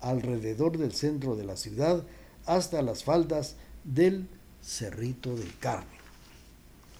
alrededor 0.00 0.78
del 0.78 0.92
centro 0.92 1.34
de 1.34 1.44
la 1.44 1.56
ciudad 1.56 2.04
hasta 2.44 2.80
las 2.82 3.02
faldas 3.02 3.56
del 3.82 4.28
Cerrito 4.62 5.34
del 5.34 5.52
Carmen. 5.58 5.88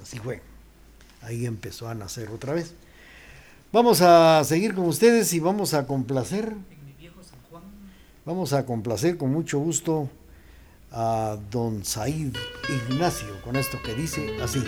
Así 0.03 0.18
fue. 0.18 0.40
Ahí 1.22 1.47
empezó 1.47 1.88
a 1.88 1.94
nacer 1.94 2.30
otra 2.30 2.53
vez. 2.53 2.74
Vamos 3.76 4.00
a 4.00 4.42
seguir 4.44 4.74
con 4.74 4.86
ustedes 4.86 5.34
y 5.34 5.38
vamos 5.38 5.74
a 5.74 5.86
complacer. 5.86 6.54
Vamos 8.24 8.54
a 8.54 8.64
complacer 8.64 9.18
con 9.18 9.30
mucho 9.30 9.58
gusto 9.58 10.08
a 10.90 11.36
don 11.50 11.84
Said 11.84 12.34
Ignacio 12.88 13.38
con 13.44 13.54
esto 13.54 13.76
que 13.84 13.92
dice 13.92 14.34
así. 14.42 14.64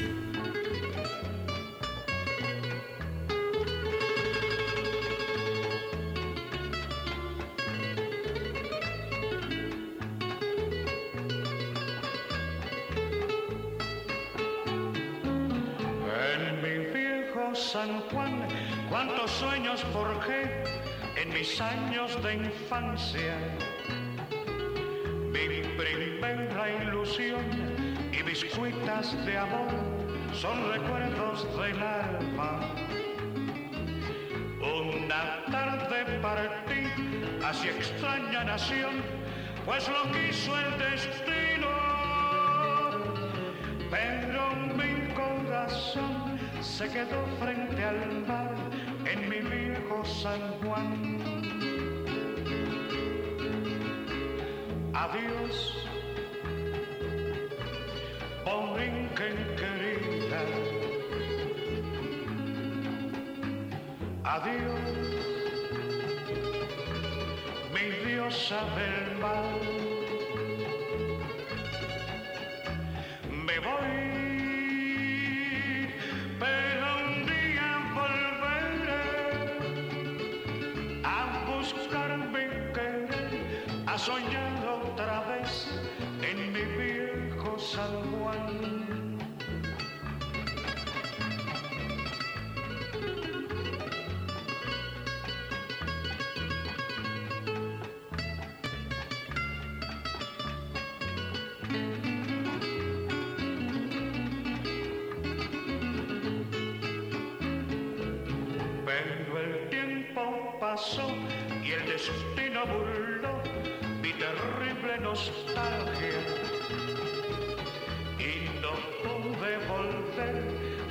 Infancia. 22.69 23.35
Mi 25.33 25.63
primera 25.79 26.71
ilusión 26.83 27.41
y 28.13 28.23
mis 28.23 28.45
cuitas 28.45 29.17
de 29.25 29.39
amor 29.39 29.71
son 30.35 30.71
recuerdos 30.71 31.47
del 31.57 31.83
alma. 31.83 32.61
Una 34.61 35.45
tarde 35.51 36.19
partí 36.21 36.83
hacia 37.43 37.71
extraña 37.71 38.45
nación, 38.45 39.03
pues 39.65 39.89
lo 39.89 40.03
quiso 40.13 40.53
el 40.59 40.79
destino. 40.79 41.69
Pero 43.91 44.43
mi 44.77 45.15
corazón 45.15 46.39
se 46.61 46.87
quedó 46.89 47.25
frente 47.41 47.83
al 47.83 48.27
mar 48.27 48.55
en 49.07 49.29
mi 49.31 49.39
viejo 49.39 50.05
San 50.05 50.41
Juan. 50.63 51.18
Adiós, 54.99 55.57
Borinquen 58.45 59.37
querida. 59.61 60.43
Adiós, 64.25 64.97
mi 67.73 67.87
diosa 68.05 68.61
del 68.75 69.09
mar. 69.23 69.47
Me 73.47 73.57
voy, 73.61 73.99
pero 76.41 76.89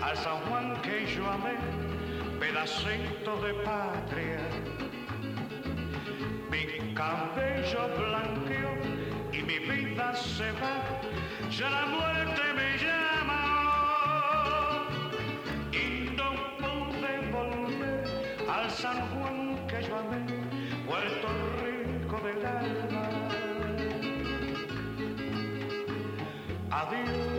al 0.08 0.16
San 0.16 0.39
Juan 0.47 0.82
que 0.82 1.05
yo 1.05 1.30
amé, 1.30 1.55
pedacito 2.39 3.41
de 3.41 3.53
patria. 3.66 4.39
Mi 6.49 6.93
cabello 6.93 7.82
blanqueó 7.97 8.72
y 9.34 9.43
mi 9.43 9.60
vida 9.60 10.16
se 10.16 10.49
va, 10.62 10.76
ya 11.49 11.70
la 11.70 11.86
muerte 11.88 12.41
me 12.55 12.78
llama. 12.84 13.41
Y 15.74 15.86
no 16.16 16.30
pude 16.62 17.14
volver 17.32 18.03
al 18.49 18.70
San 18.72 18.99
Juan 19.10 19.68
que 19.68 19.84
yo 19.84 19.97
amé, 19.97 20.22
Puerto 20.86 21.28
Rico 21.62 22.18
del 22.26 22.45
alma. 22.45 23.05
Adiós, 26.72 27.37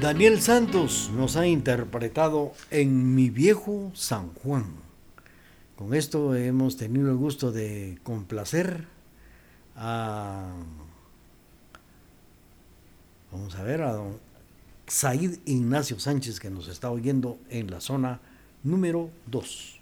Daniel 0.00 0.40
Santos 0.40 1.10
nos 1.12 1.34
ha 1.34 1.48
interpretado 1.48 2.52
en 2.70 3.16
Mi 3.16 3.30
viejo 3.30 3.90
San 3.94 4.32
Juan. 4.34 4.66
Con 5.74 5.92
esto 5.92 6.36
hemos 6.36 6.76
tenido 6.76 7.10
el 7.10 7.16
gusto 7.16 7.50
de 7.50 7.98
complacer 8.04 8.86
a 9.74 10.54
vamos 13.32 13.56
a 13.56 13.62
ver 13.64 13.82
a 13.82 13.92
don 13.92 14.18
Said 14.86 15.38
Ignacio 15.46 15.98
Sánchez 15.98 16.38
que 16.38 16.48
nos 16.48 16.68
está 16.68 16.92
oyendo 16.92 17.36
en 17.50 17.68
la 17.68 17.80
zona 17.80 18.20
número 18.62 19.10
2. 19.26 19.80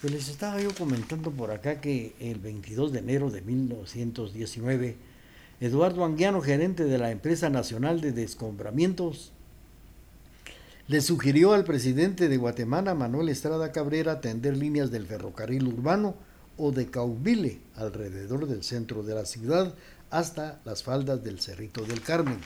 Pues 0.00 0.12
les 0.14 0.28
estaba 0.28 0.62
yo 0.62 0.74
comentando 0.74 1.30
por 1.30 1.50
acá 1.50 1.82
que 1.82 2.14
el 2.20 2.38
22 2.38 2.90
de 2.90 3.00
enero 3.00 3.30
de 3.30 3.42
1919 3.42 4.96
Eduardo 5.58 6.04
Anguiano, 6.04 6.42
gerente 6.42 6.84
de 6.84 6.98
la 6.98 7.10
Empresa 7.10 7.48
Nacional 7.48 8.02
de 8.02 8.12
Descombramientos, 8.12 9.32
le 10.86 11.00
sugirió 11.00 11.54
al 11.54 11.64
presidente 11.64 12.28
de 12.28 12.36
Guatemala, 12.36 12.94
Manuel 12.94 13.30
Estrada 13.30 13.72
Cabrera, 13.72 14.20
tender 14.20 14.54
líneas 14.54 14.90
del 14.90 15.06
ferrocarril 15.06 15.66
urbano 15.66 16.14
o 16.58 16.72
de 16.72 16.90
Caubile 16.90 17.58
alrededor 17.74 18.46
del 18.46 18.62
centro 18.62 19.02
de 19.02 19.14
la 19.14 19.24
ciudad 19.24 19.74
hasta 20.10 20.60
las 20.66 20.82
faldas 20.82 21.24
del 21.24 21.40
Cerrito 21.40 21.84
del 21.84 22.02
Carmen. 22.02 22.38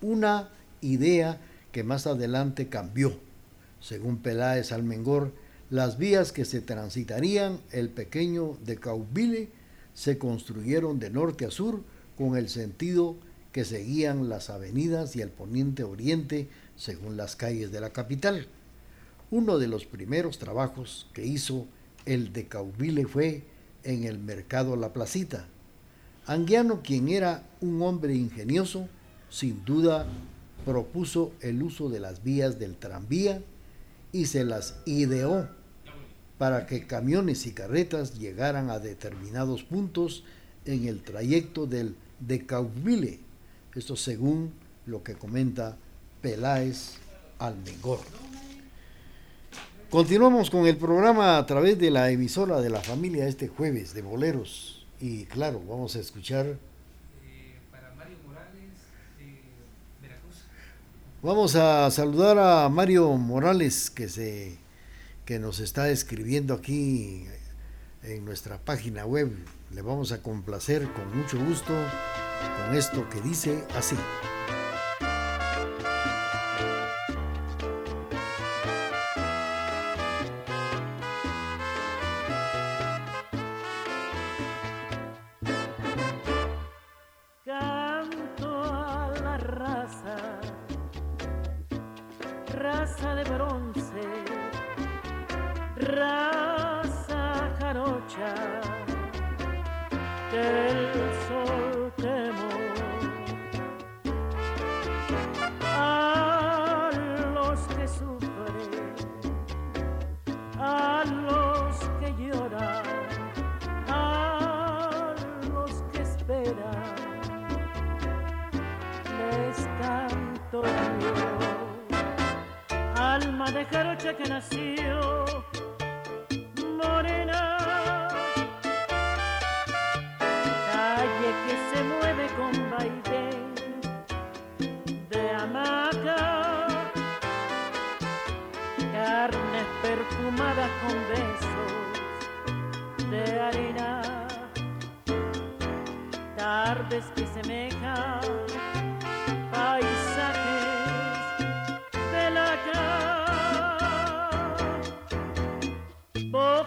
Una 0.00 0.48
idea 0.80 1.38
que 1.72 1.84
más 1.84 2.06
adelante 2.06 2.68
cambió. 2.68 3.18
Según 3.80 4.16
Peláez 4.16 4.72
Almengor, 4.72 5.32
las 5.68 5.98
vías 5.98 6.32
que 6.32 6.46
se 6.46 6.62
transitarían 6.62 7.60
el 7.70 7.90
pequeño 7.90 8.56
de 8.64 8.76
Caubile 8.76 9.50
se 9.92 10.16
construyeron 10.16 10.98
de 10.98 11.10
norte 11.10 11.44
a 11.44 11.50
sur 11.50 11.82
con 12.16 12.36
el 12.36 12.48
sentido 12.48 13.16
que 13.52 13.64
seguían 13.64 14.28
las 14.28 14.50
avenidas 14.50 15.16
y 15.16 15.22
el 15.22 15.30
poniente-oriente 15.30 16.48
según 16.76 17.16
las 17.16 17.36
calles 17.36 17.72
de 17.72 17.80
la 17.80 17.90
capital. 17.90 18.46
Uno 19.30 19.58
de 19.58 19.66
los 19.66 19.86
primeros 19.86 20.38
trabajos 20.38 21.08
que 21.12 21.24
hizo 21.24 21.66
el 22.04 22.32
de 22.32 22.46
Caubile 22.46 23.06
fue 23.06 23.44
en 23.82 24.04
el 24.04 24.18
mercado 24.18 24.76
La 24.76 24.92
Placita. 24.92 25.48
Anguiano, 26.26 26.82
quien 26.82 27.08
era 27.08 27.44
un 27.60 27.80
hombre 27.82 28.14
ingenioso, 28.14 28.88
sin 29.30 29.64
duda 29.64 30.06
propuso 30.64 31.32
el 31.40 31.62
uso 31.62 31.88
de 31.88 32.00
las 32.00 32.22
vías 32.22 32.58
del 32.58 32.76
tranvía 32.76 33.40
y 34.12 34.26
se 34.26 34.44
las 34.44 34.76
ideó 34.84 35.48
para 36.38 36.66
que 36.66 36.86
camiones 36.86 37.46
y 37.46 37.52
carretas 37.52 38.18
llegaran 38.18 38.70
a 38.70 38.78
determinados 38.78 39.62
puntos 39.62 40.24
en 40.64 40.86
el 40.86 41.02
trayecto 41.02 41.66
del 41.66 41.94
de 42.20 42.46
Caubile. 42.46 43.20
Esto 43.74 43.96
según 43.96 44.52
lo 44.86 45.02
que 45.02 45.14
comenta 45.14 45.76
Peláez 46.22 46.94
Almengor. 47.38 48.00
Continuamos 49.90 50.50
con 50.50 50.66
el 50.66 50.76
programa 50.76 51.38
a 51.38 51.46
través 51.46 51.78
de 51.78 51.90
la 51.90 52.10
emisora 52.10 52.60
de 52.60 52.70
la 52.70 52.80
familia 52.80 53.28
este 53.28 53.48
jueves 53.48 53.94
de 53.94 54.02
boleros. 54.02 54.86
Y 55.00 55.24
claro, 55.26 55.62
vamos 55.68 55.94
a 55.96 56.00
escuchar. 56.00 56.58
Vamos 61.22 61.56
a 61.56 61.90
saludar 61.90 62.38
a 62.38 62.68
Mario 62.68 63.16
Morales 63.16 63.90
que 63.90 64.08
se 64.08 64.58
que 65.24 65.40
nos 65.40 65.58
está 65.58 65.90
escribiendo 65.90 66.54
aquí 66.54 67.26
en 68.04 68.24
nuestra 68.24 68.58
página 68.58 69.04
web. 69.04 69.32
Le 69.70 69.82
vamos 69.82 70.12
a 70.12 70.22
complacer 70.22 70.92
con 70.92 71.16
mucho 71.16 71.38
gusto 71.38 71.72
con 72.66 72.76
esto 72.76 73.08
que 73.10 73.20
dice 73.20 73.66
así. 73.76 73.96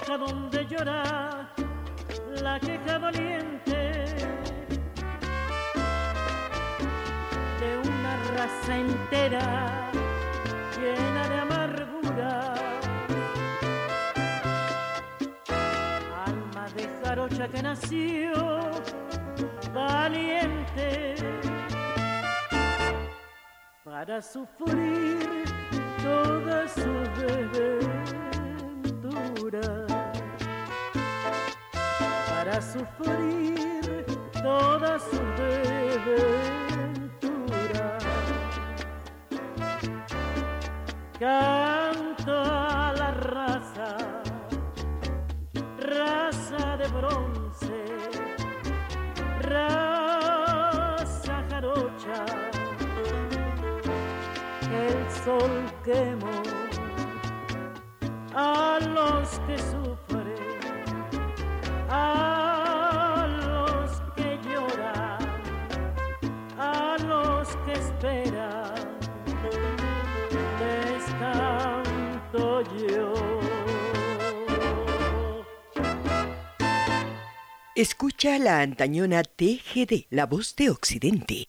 Donde 0.08 0.66
llora 0.66 1.54
la 2.42 2.60
queja 2.60 2.98
doliente 2.98 4.04
de 7.60 7.78
una 7.86 8.18
raza 8.36 8.78
entera 8.78 9.92
llena 10.80 11.30
de 11.30 11.40
amargura. 11.40 12.54
Alma 16.26 16.66
de 16.76 16.90
jarocha 17.04 17.48
que 17.50 17.62
nació 17.62 18.72
valiente 19.74 21.16
para 23.84 24.22
sufrir 24.22 25.44
toda 26.02 26.68
su 26.68 26.90
para 32.30 32.62
sufrir 32.62 34.06
toda 34.42 35.00
su 35.00 35.20
desventura. 35.38 36.38
Canto 41.20 42.34
a 42.34 42.94
la 42.98 43.12
raza, 43.12 43.98
raza 45.78 46.78
de 46.78 46.88
bronce, 46.88 47.86
raza 49.42 51.36
jarocha, 51.50 52.26
el 54.72 55.12
sol 55.24 55.54
quemó 55.84 56.59
a 58.34 58.80
los 58.80 59.40
que 59.48 59.58
sufren, 59.58 60.36
a 61.90 63.28
los 63.46 64.02
que 64.16 64.40
lloran, 64.48 65.20
a 66.58 66.98
los 67.06 67.56
que 67.66 67.74
esperan, 67.74 68.74
les 70.60 71.04
canto 71.20 72.62
yo. 72.78 73.14
Escucha 77.76 78.38
la 78.40 78.62
antañona 78.62 79.24
TGD, 79.24 80.08
la 80.10 80.26
voz 80.26 80.56
de 80.56 80.70
Occidente. 80.70 81.49